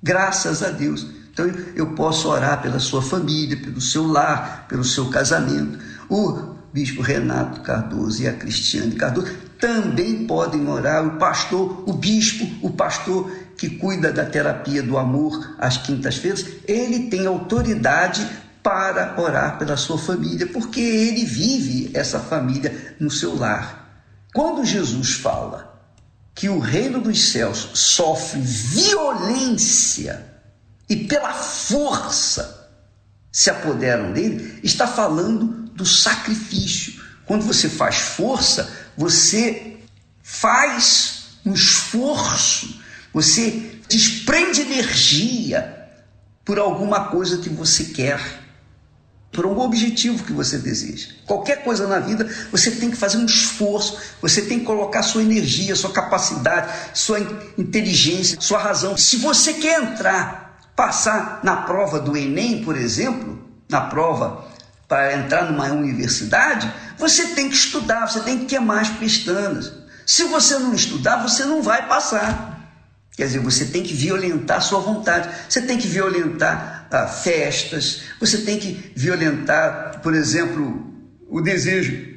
[0.00, 1.06] graças a Deus.
[1.32, 5.78] Então eu posso orar pela sua família, pelo seu lar, pelo seu casamento.
[6.08, 11.06] O bispo Renato Cardoso e a Cristiane Cardoso também podem orar.
[11.06, 17.10] O pastor, o bispo, o pastor que cuida da terapia do amor às quintas-feiras, ele
[17.10, 18.26] tem autoridade
[18.62, 24.04] para orar pela sua família, porque ele vive essa família no seu lar.
[24.32, 25.80] Quando Jesus fala
[26.34, 30.32] que o reino dos céus sofre violência,
[30.88, 32.68] e pela força
[33.30, 37.02] se apoderam dele, está falando do sacrifício.
[37.24, 39.76] Quando você faz força, você
[40.22, 42.80] faz um esforço,
[43.12, 45.88] você desprende energia
[46.44, 48.20] por alguma coisa que você quer,
[49.30, 51.08] por algum objetivo que você deseja.
[51.26, 55.22] Qualquer coisa na vida, você tem que fazer um esforço, você tem que colocar sua
[55.22, 57.18] energia, sua capacidade, sua
[57.56, 58.96] inteligência, sua razão.
[58.96, 60.42] Se você quer entrar
[60.76, 64.51] passar na prova do Enem, por exemplo, na prova
[64.92, 69.72] para entrar numa universidade, você tem que estudar, você tem que queimar as pestanas.
[70.04, 72.60] Se você não estudar, você não vai passar.
[73.12, 78.02] Quer dizer, você tem que violentar a sua vontade, você tem que violentar ah, festas,
[78.20, 80.94] você tem que violentar, por exemplo,
[81.26, 82.12] o desejo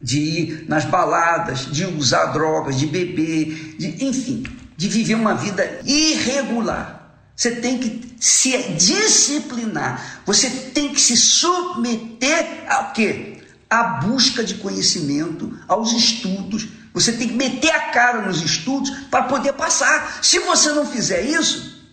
[0.00, 4.42] de ir nas baladas, de usar drogas, de beber, de, enfim,
[4.74, 7.05] de viver uma vida irregular.
[7.36, 10.22] Você tem que se disciplinar.
[10.24, 13.42] Você tem que se submeter ao quê?
[13.68, 16.66] À busca de conhecimento, aos estudos.
[16.94, 20.20] Você tem que meter a cara nos estudos para poder passar.
[20.22, 21.84] Se você não fizer isso,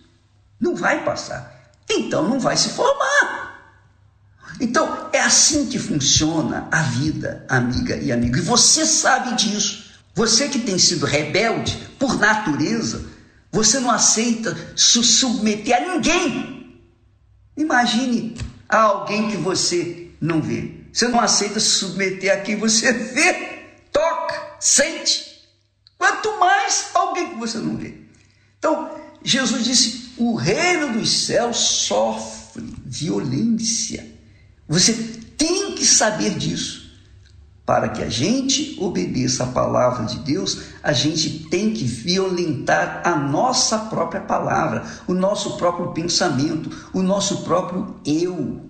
[0.58, 1.52] não vai passar.
[1.90, 3.44] Então não vai se formar.
[4.58, 8.38] Então é assim que funciona a vida, amiga e amigo.
[8.38, 9.84] E você sabe disso.
[10.14, 13.04] Você que tem sido rebelde por natureza,
[13.54, 16.76] você não aceita se submeter a ninguém.
[17.56, 18.36] Imagine
[18.68, 20.72] a alguém que você não vê.
[20.92, 23.32] Você não aceita se submeter a quem você vê,
[23.92, 25.46] toca, sente.
[25.96, 27.94] Quanto mais alguém que você não vê.
[28.58, 28.90] Então,
[29.22, 34.04] Jesus disse: o reino dos céus sofre violência.
[34.66, 34.94] Você
[35.38, 36.83] tem que saber disso.
[37.66, 43.16] Para que a gente obedeça a palavra de Deus, a gente tem que violentar a
[43.16, 48.60] nossa própria palavra, o nosso próprio pensamento, o nosso próprio eu.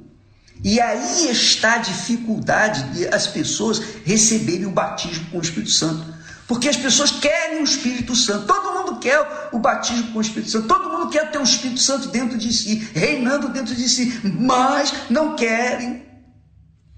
[0.62, 6.14] E aí está a dificuldade de as pessoas receberem o batismo com o Espírito Santo.
[6.46, 10.52] Porque as pessoas querem o Espírito Santo, todo mundo quer o batismo com o Espírito
[10.52, 14.20] Santo, todo mundo quer ter o Espírito Santo dentro de si, reinando dentro de si,
[14.22, 16.13] mas não querem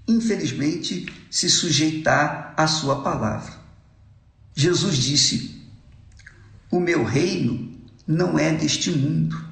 [0.07, 3.53] infelizmente, se sujeitar à sua palavra.
[4.55, 5.61] Jesus disse:
[6.71, 7.77] O meu reino
[8.07, 9.45] não é deste mundo.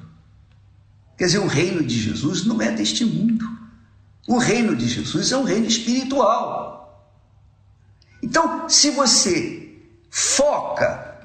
[1.18, 3.46] Quer dizer, o reino de Jesus não é deste mundo.
[4.26, 6.76] O reino de Jesus é um reino espiritual.
[8.22, 9.78] Então, se você
[10.10, 11.16] foca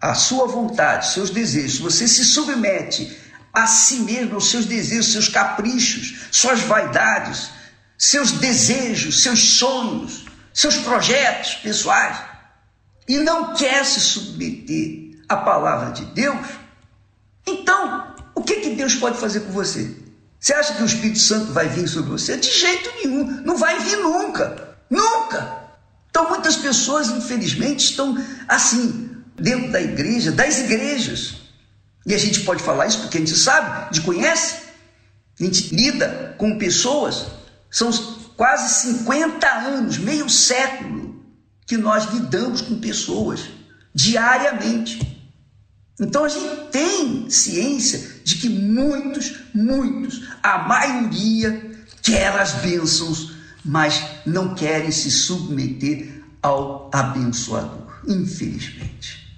[0.00, 3.16] a sua vontade, seus desejos, você se submete
[3.52, 7.50] a si mesmo, aos seus desejos, seus caprichos, suas vaidades,
[7.98, 12.18] seus desejos, seus sonhos, seus projetos pessoais
[13.08, 16.46] e não quer se submeter à palavra de Deus,
[17.46, 19.94] então o que, que Deus pode fazer com você?
[20.40, 22.36] Você acha que o Espírito Santo vai vir sobre você?
[22.36, 25.64] De jeito nenhum, não vai vir nunca, nunca.
[26.10, 31.36] Então muitas pessoas, infelizmente, estão assim, dentro da igreja, das igrejas.
[32.06, 34.56] E a gente pode falar isso porque a gente sabe, a gente conhece,
[35.40, 37.26] a gente lida com pessoas
[37.74, 37.90] são
[38.36, 41.20] quase 50 anos, meio século,
[41.66, 43.40] que nós lidamos com pessoas
[43.92, 45.00] diariamente.
[46.00, 53.32] Então a gente tem ciência de que muitos, muitos, a maioria quer as bênçãos,
[53.64, 59.36] mas não querem se submeter ao abençoador, infelizmente.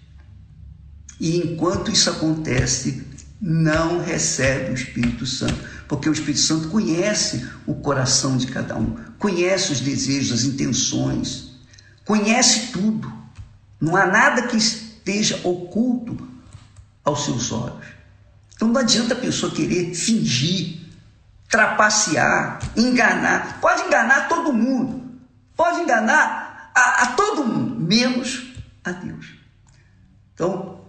[1.19, 3.03] E enquanto isso acontece,
[3.41, 8.97] não recebe o Espírito Santo porque o Espírito Santo conhece o coração de cada um,
[9.19, 11.53] conhece os desejos, as intenções,
[12.05, 13.13] conhece tudo.
[13.81, 16.17] Não há nada que esteja oculto
[17.05, 17.87] aos seus olhos.
[18.55, 20.81] Então não adianta a pessoa querer fingir,
[21.49, 23.61] trapacear, enganar.
[23.61, 25.21] Pode enganar todo mundo,
[25.55, 29.35] pode enganar a, a todo mundo, menos a Deus.
[30.35, 30.81] Então,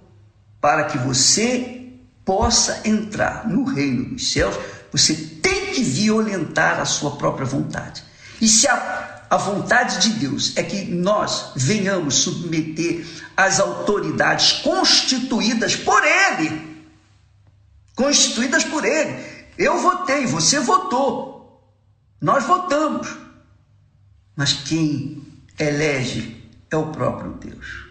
[0.59, 1.93] para que você
[2.25, 4.55] possa entrar no reino dos céus,
[4.91, 8.03] você tem que violentar a sua própria vontade.
[8.39, 15.75] E se a, a vontade de Deus é que nós venhamos submeter as autoridades constituídas
[15.75, 16.85] por Ele,
[17.95, 19.37] constituídas por Ele.
[19.57, 21.63] Eu votei, você votou,
[22.21, 23.07] nós votamos.
[24.35, 25.23] Mas quem
[25.57, 27.87] elege é o próprio Deus.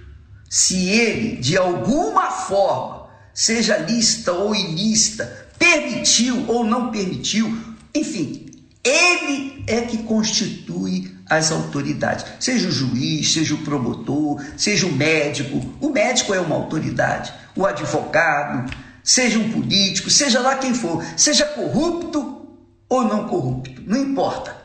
[0.48, 7.56] Se ele, de alguma forma, seja lícita ou ilícita, permitiu ou não permitiu,
[7.94, 8.46] enfim,
[8.84, 15.60] ele é que constitui as autoridades, seja o juiz, seja o promotor, seja o médico.
[15.80, 21.44] O médico é uma autoridade, o advogado, seja um político, seja lá quem for, seja
[21.44, 22.46] corrupto
[22.88, 24.56] ou não corrupto, não importa.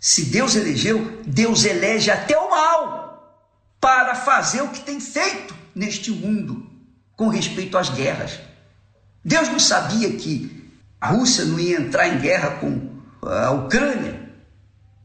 [0.00, 3.44] Se Deus elegeu, Deus elege até o mal
[3.78, 6.66] para fazer o que tem feito neste mundo
[7.14, 8.40] com respeito às guerras.
[9.24, 12.90] Deus não sabia que a Rússia não ia entrar em guerra com
[13.22, 14.30] a Ucrânia,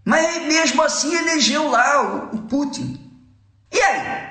[0.03, 2.99] mas mesmo assim elegeu lá o, Putin.
[3.72, 4.30] E aí?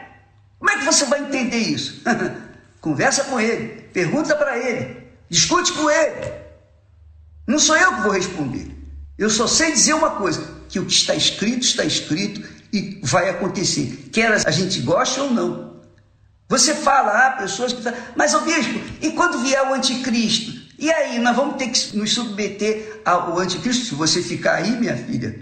[0.58, 2.02] Como é que você vai entender isso?
[2.80, 6.32] Conversa com ele, pergunta para ele, discute com ele.
[7.46, 8.70] Não sou eu que vou responder.
[9.18, 13.30] Eu só sei dizer uma coisa: que o que está escrito, está escrito e vai
[13.30, 15.73] acontecer, quer a gente goste ou não.
[16.48, 17.82] Você fala, há pessoas que
[18.14, 20.64] mas o bispo, e quando vier o anticristo?
[20.78, 23.86] E aí, nós vamos ter que nos submeter ao anticristo?
[23.86, 25.38] Se você ficar aí, minha filha,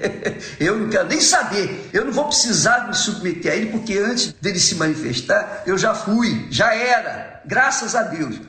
[0.58, 1.88] eu não quero nem saber.
[1.92, 5.94] Eu não vou precisar me submeter a ele, porque antes dele se manifestar, eu já
[5.94, 8.40] fui, já era, graças a Deus.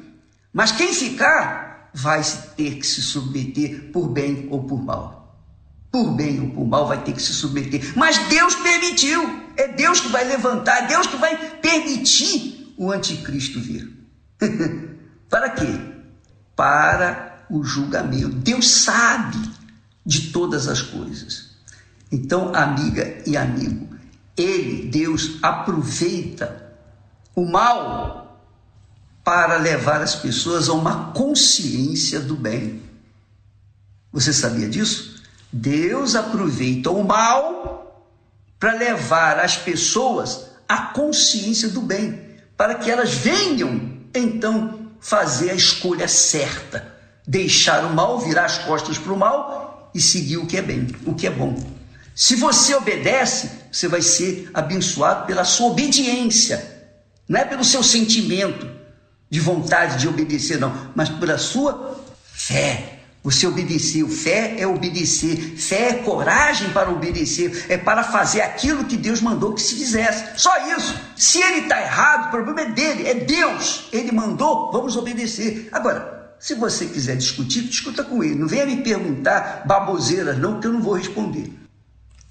[0.51, 2.21] Mas quem ficar, vai
[2.57, 5.14] ter que se submeter por bem ou por mal.
[5.95, 7.93] Por bem ou por mal, vai ter que se submeter.
[7.95, 9.45] Mas Deus permitiu.
[9.55, 13.89] É Deus que vai levantar, é Deus que vai permitir o anticristo vir.
[15.29, 15.95] Para quê?
[16.55, 18.29] para o julgamento.
[18.29, 19.37] Deus sabe
[20.05, 21.55] de todas as coisas.
[22.11, 23.95] Então, amiga e amigo,
[24.37, 26.73] ele, Deus, aproveita
[27.35, 28.41] o mal
[29.23, 32.81] para levar as pessoas a uma consciência do bem.
[34.11, 35.14] Você sabia disso?
[35.51, 38.05] Deus aproveita o mal
[38.59, 42.19] para levar as pessoas à consciência do bem,
[42.57, 46.95] para que elas venham então fazer a escolha certa,
[47.27, 50.87] deixar o mal, virar as costas para o mal e seguir o que é bem,
[51.05, 51.55] o que é bom.
[52.15, 56.91] Se você obedece, você vai ser abençoado pela sua obediência,
[57.27, 58.67] não é pelo seu sentimento
[59.30, 62.94] de vontade de obedecer, não, mas pela sua fé.
[63.26, 64.07] Você obedeceu.
[64.07, 65.35] Fé é obedecer.
[65.57, 67.65] Fé é coragem para obedecer.
[67.68, 70.39] É para fazer aquilo que Deus mandou que se fizesse.
[70.39, 70.95] Só isso.
[71.18, 73.07] Se ele está errado, o problema é dele.
[73.07, 73.89] É Deus.
[73.91, 75.68] Ele mandou, vamos obedecer.
[75.72, 78.35] Agora, se você quiser discutir, discuta com ele.
[78.35, 81.52] Não venha me perguntar baboseiras, não, que eu não vou responder.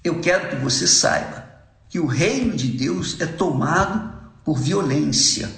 [0.01, 1.45] Eu quero que você saiba
[1.89, 4.13] que o reino de Deus é tomado
[4.45, 5.51] por violência.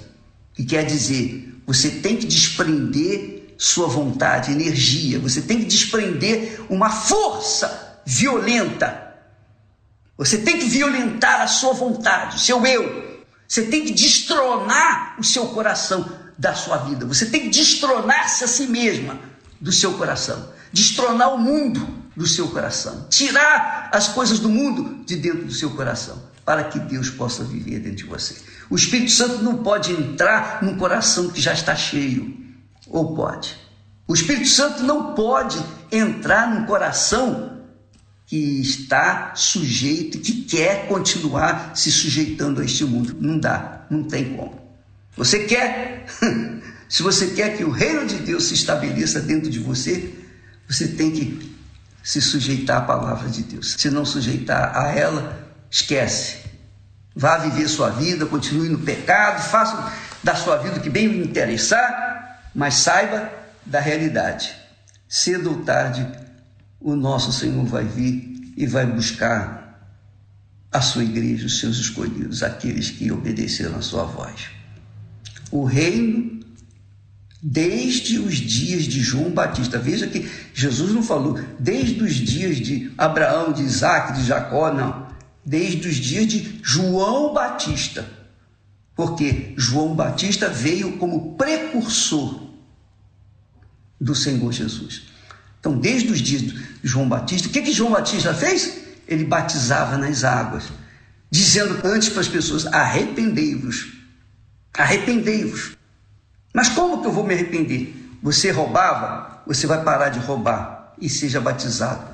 [0.52, 6.88] Que quer dizer, você tem que desprender sua vontade, energia, você tem que desprender uma
[6.88, 9.06] força violenta.
[10.16, 13.18] Você tem que violentar a sua vontade, o seu eu.
[13.48, 16.08] Você tem que destronar o seu coração
[16.38, 17.04] da sua vida.
[17.06, 19.18] Você tem que destronar-se a si mesma
[19.60, 20.52] do seu coração.
[20.72, 23.06] Destronar o mundo do seu coração.
[23.10, 26.22] Tirar as coisas do mundo de dentro do seu coração.
[26.44, 28.36] Para que Deus possa viver dentro de você.
[28.70, 32.47] O Espírito Santo não pode entrar num coração que já está cheio.
[32.90, 33.56] Ou pode?
[34.06, 35.62] O Espírito Santo não pode
[35.92, 37.58] entrar num coração
[38.26, 43.16] que está sujeito, que quer continuar se sujeitando a este mundo.
[43.20, 44.60] Não dá, não tem como.
[45.16, 46.06] Você quer?
[46.88, 50.14] se você quer que o reino de Deus se estabeleça dentro de você,
[50.68, 51.56] você tem que
[52.02, 53.76] se sujeitar à palavra de Deus.
[53.78, 56.38] Se não sujeitar a ela, esquece.
[57.14, 59.92] Vá viver sua vida, continue no pecado, faça
[60.22, 62.07] da sua vida o que bem lhe interessar,
[62.58, 63.30] mas saiba
[63.64, 64.52] da realidade.
[65.08, 66.04] Cedo ou tarde,
[66.80, 69.80] o nosso Senhor vai vir e vai buscar
[70.72, 74.48] a sua igreja, os seus escolhidos, aqueles que obedeceram a sua voz.
[75.52, 76.40] O reino,
[77.40, 82.92] desde os dias de João Batista, veja que Jesus não falou desde os dias de
[82.98, 85.06] Abraão, de Isaac, de Jacó, não.
[85.46, 88.04] Desde os dias de João Batista.
[88.98, 92.48] Porque João Batista veio como precursor
[94.00, 95.04] do Senhor Jesus.
[95.60, 98.76] Então, desde os dias de João Batista, o que, que João Batista fez?
[99.06, 100.64] Ele batizava nas águas,
[101.30, 103.86] dizendo antes para as pessoas: arrependei-vos,
[104.76, 105.76] arrependei-vos.
[106.52, 107.94] Mas como que eu vou me arrepender?
[108.20, 112.04] Você roubava, você vai parar de roubar e seja batizado.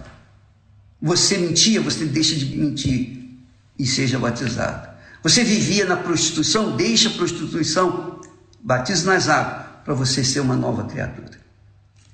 [1.01, 3.39] Você mentia, você deixa de mentir
[3.79, 4.94] e seja batizado.
[5.25, 8.21] Você vivia na prostituição, deixa a prostituição,
[8.63, 11.41] batize nas águas para você ser uma nova criatura.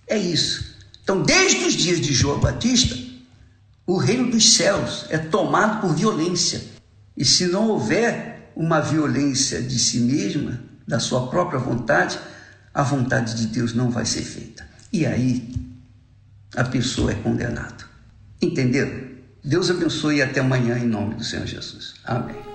[0.07, 0.77] É isso.
[1.03, 2.97] Então, desde os dias de João Batista,
[3.85, 6.63] o reino dos céus é tomado por violência.
[7.17, 12.17] E se não houver uma violência de si mesma, da sua própria vontade,
[12.73, 14.65] a vontade de Deus não vai ser feita.
[14.93, 15.53] E aí
[16.55, 17.85] a pessoa é condenada.
[18.41, 19.11] Entenderam?
[19.43, 21.95] Deus abençoe e até amanhã em nome do Senhor Jesus.
[22.05, 22.50] Amém.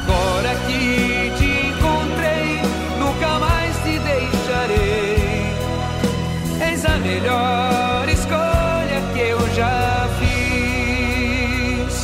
[0.00, 2.62] Agora que te encontrei,
[3.00, 5.56] nunca mais te deixarei.
[6.70, 11.94] Eis a melhor escolha que eu já fiz.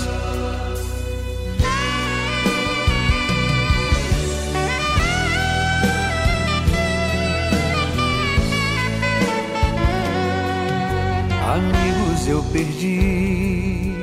[11.54, 13.94] Amigos eu perdi,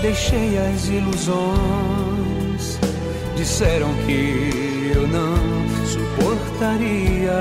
[0.00, 2.11] deixei as ilusões.
[3.42, 5.34] Disseram que eu não
[5.84, 7.32] suportaria.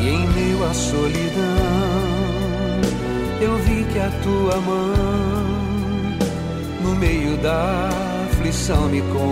[0.00, 1.44] E em meio à solidão,
[3.42, 5.44] eu vi que a tua mão,
[6.82, 7.90] no meio da
[8.30, 9.28] aflição, me conduzia.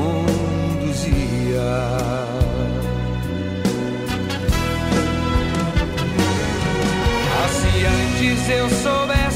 [7.48, 9.35] Se antes eu soubesse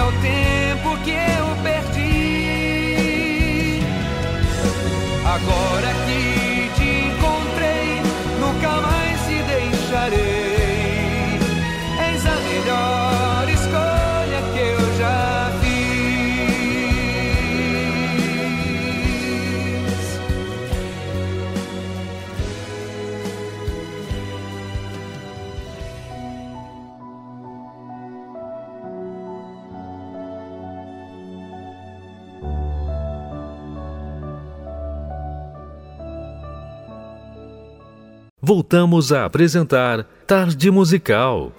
[0.00, 2.12] o tempo que eu perdi.
[5.24, 8.00] Agora que te encontrei,
[8.40, 10.41] nunca mais te deixarei.
[38.54, 41.54] Voltamos a apresentar Tarde Musical.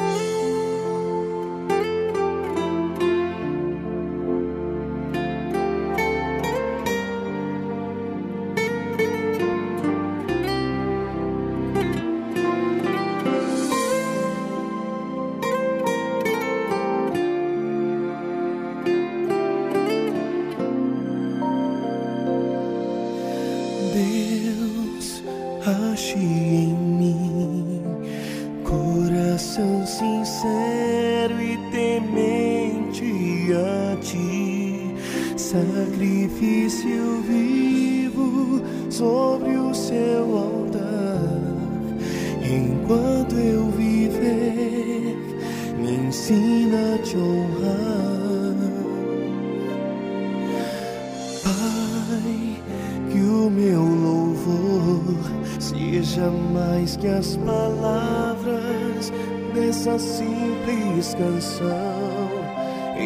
[56.13, 59.11] Seja mais que as palavras
[59.53, 62.29] dessa simples canção.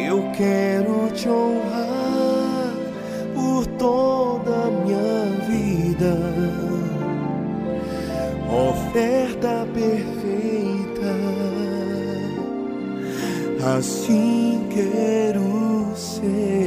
[0.06, 2.72] Eu quero te honrar
[3.34, 6.16] por toda a minha vida.
[8.50, 9.57] Oferta
[13.78, 16.57] assim quero ser.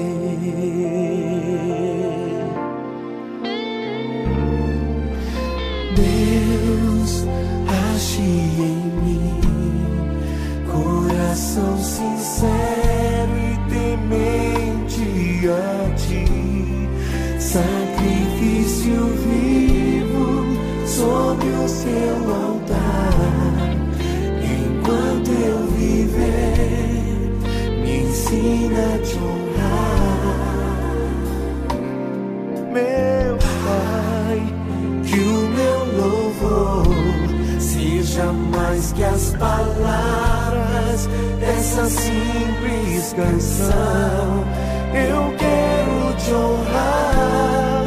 [43.11, 44.45] fez canção.
[44.93, 47.85] Eu quero te honrar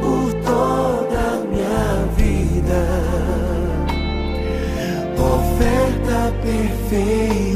[0.00, 2.82] por toda a minha vida,
[5.18, 7.53] oferta perfeita.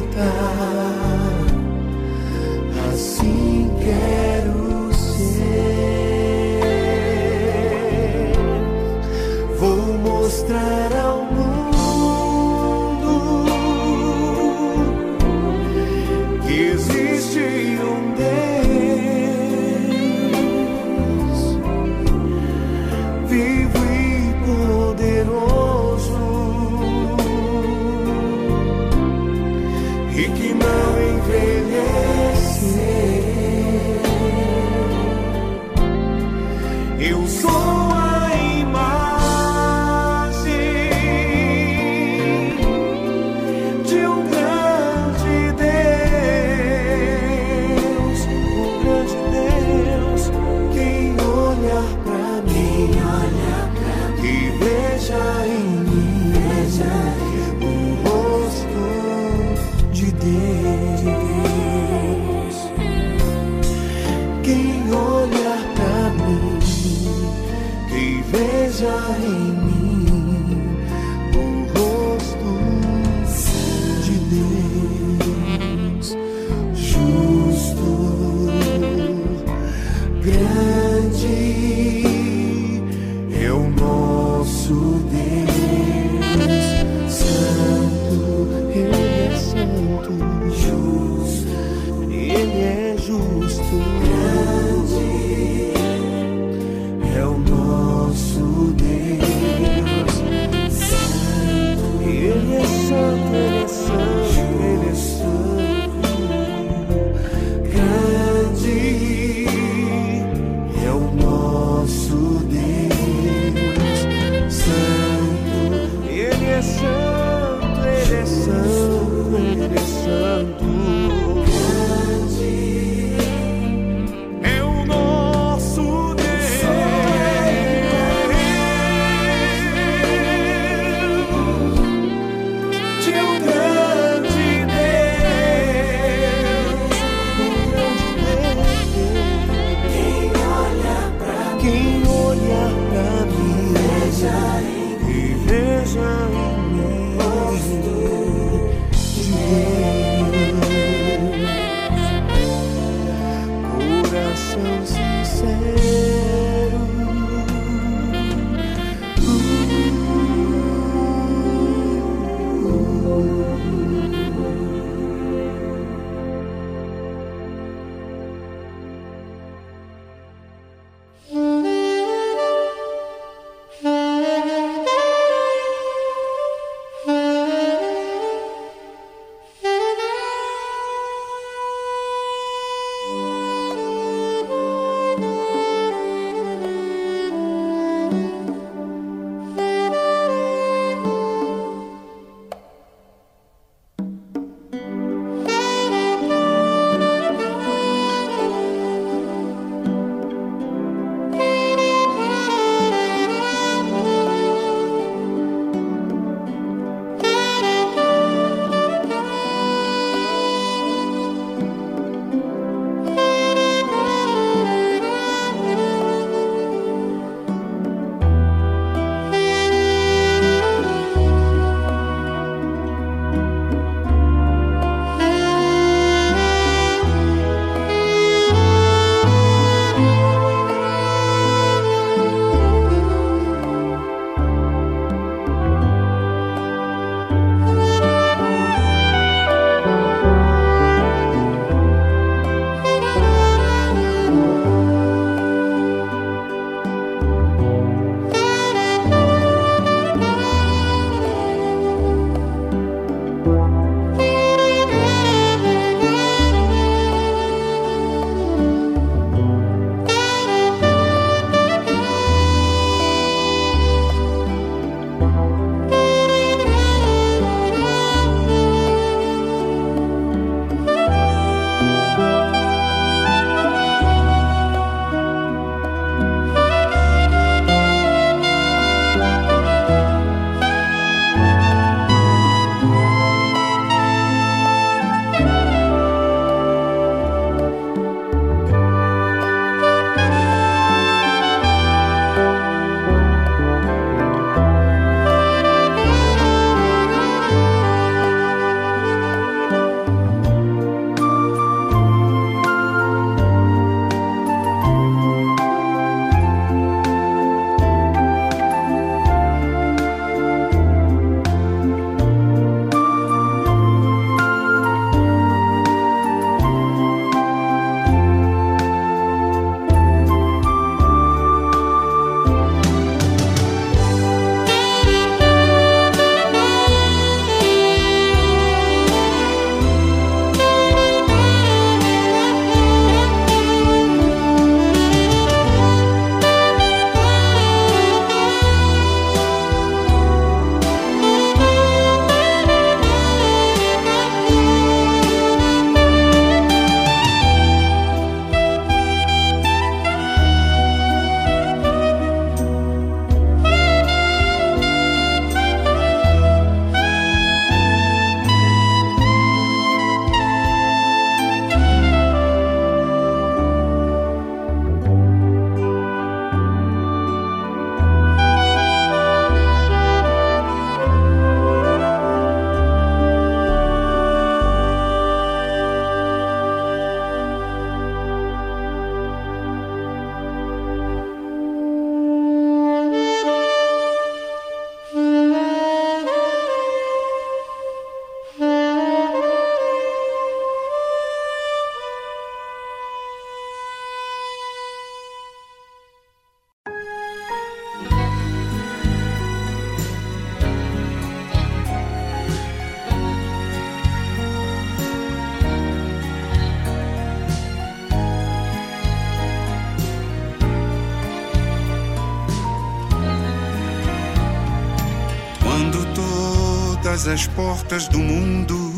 [417.19, 418.93] Todas as portas do mundo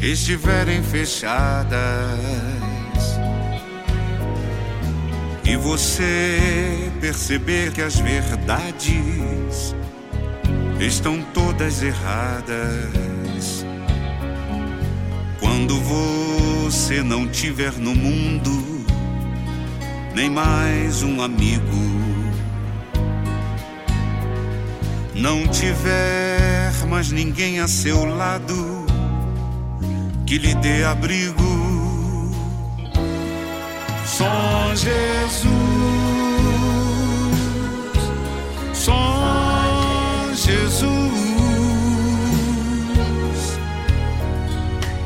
[0.00, 1.72] estiverem fechadas
[5.44, 9.74] e você perceber que as verdades
[10.78, 13.66] estão todas erradas.
[15.40, 18.84] Quando você não tiver no mundo
[20.14, 21.82] nem mais um amigo,
[25.16, 26.21] não tiver
[26.92, 28.84] mais ninguém a seu lado
[30.26, 31.42] que lhe dê abrigo.
[34.04, 35.48] Só Jesus,
[38.74, 40.82] só Jesus,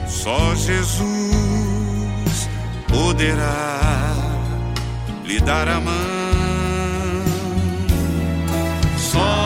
[0.09, 0.89] só Jesus
[2.89, 4.13] poderá
[5.25, 5.95] lhe dar a mão.
[8.99, 9.46] Só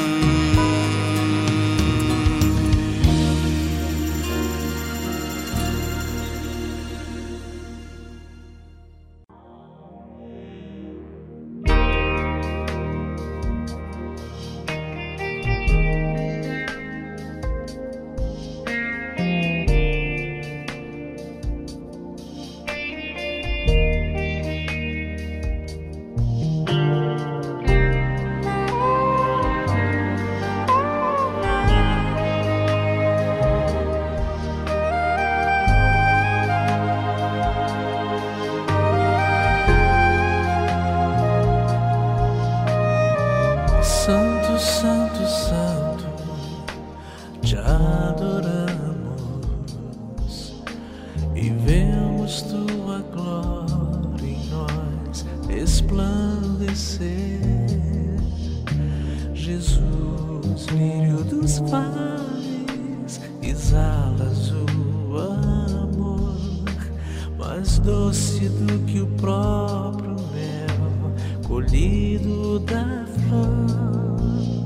[72.65, 74.65] Da flor.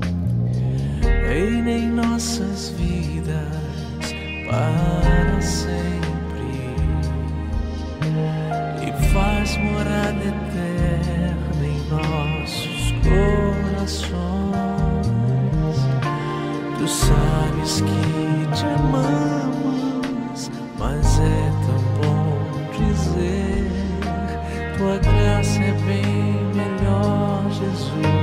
[1.26, 4.14] Reina em nossas vidas
[4.46, 6.74] para sempre
[8.82, 14.16] e faz morada eterna em nossos corações.
[16.78, 22.26] Tu sabes que te amamos, mas é tão bom
[22.78, 23.70] dizer:
[24.76, 25.45] Tua graça
[27.58, 28.15] Jesus,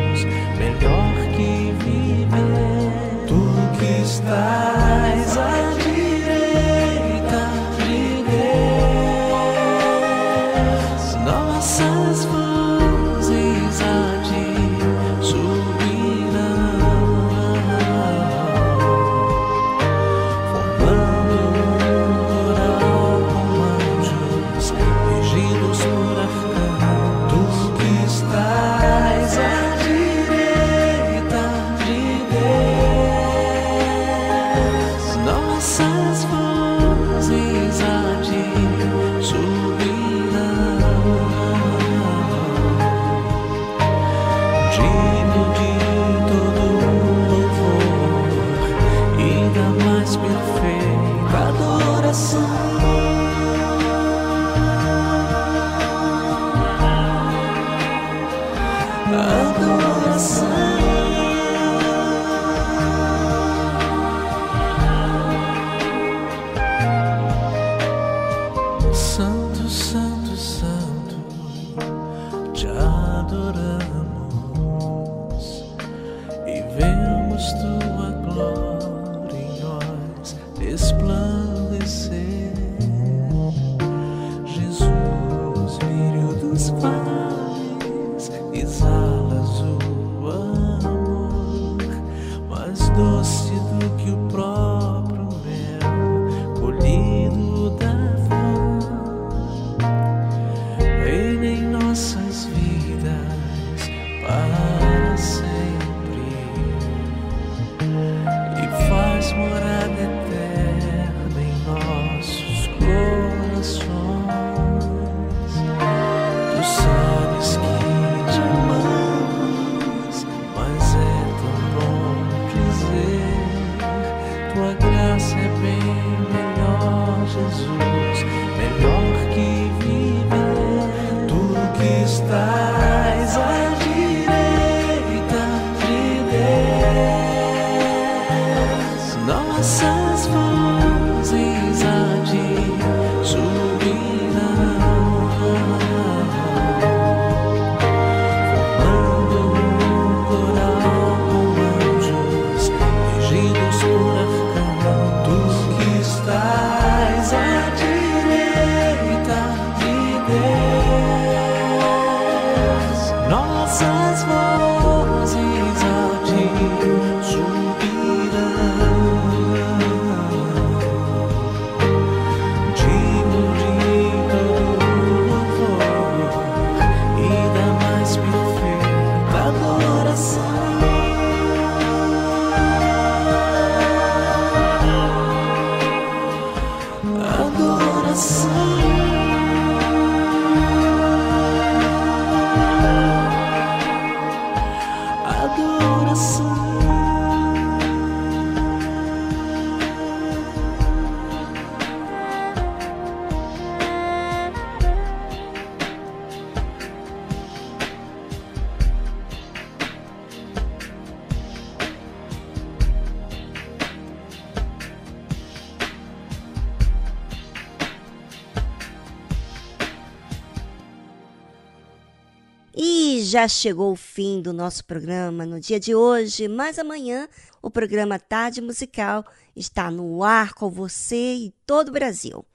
[223.33, 227.27] Já chegou o fim do nosso programa no dia de hoje, mas amanhã
[227.63, 232.45] o programa Tarde Musical está no ar com você e todo o Brasil.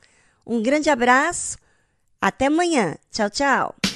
[0.47, 1.59] Um grande abraço,
[2.21, 2.95] até amanhã.
[3.11, 3.88] Tchau, tchau.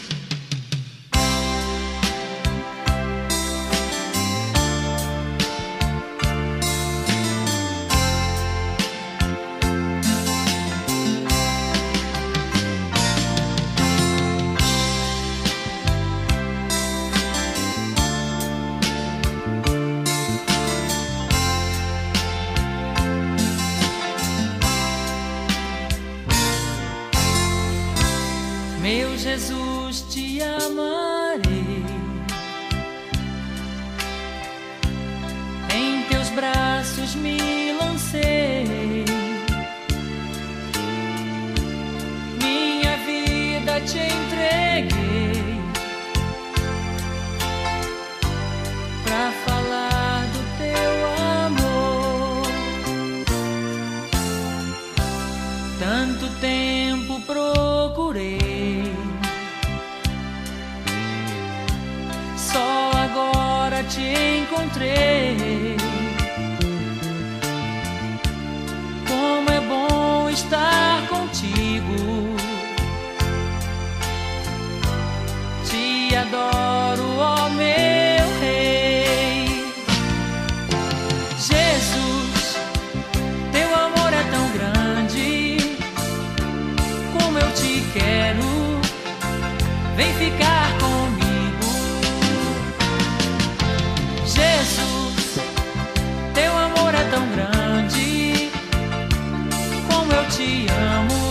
[100.43, 101.23] te amo,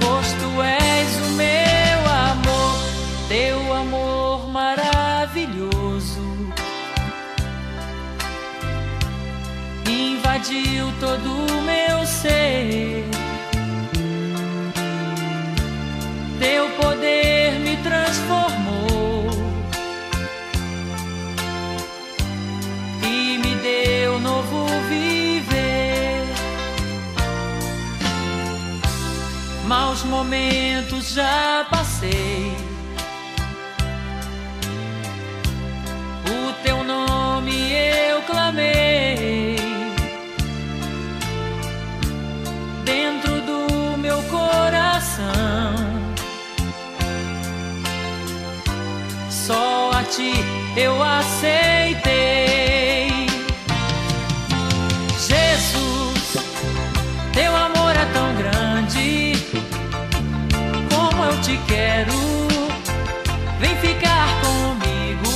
[0.00, 1.98] pois tu és o meu
[2.28, 2.76] amor,
[3.28, 6.24] teu amor maravilhoso.
[9.86, 11.55] Invadiu todo o
[30.26, 32.52] momentos já passei.
[36.28, 39.56] O teu nome eu clamei.
[42.84, 45.24] Dentro do meu coração,
[49.30, 50.32] só a ti
[50.76, 52.55] eu aceitei.
[61.96, 62.12] Quero.
[63.58, 65.32] Vem ficar comigo,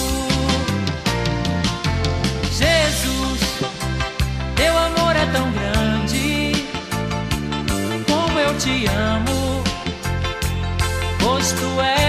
[2.52, 3.40] Jesus.
[4.56, 6.66] Teu amor é tão grande,
[8.06, 9.64] como eu te amo,
[11.18, 12.00] pois tu és.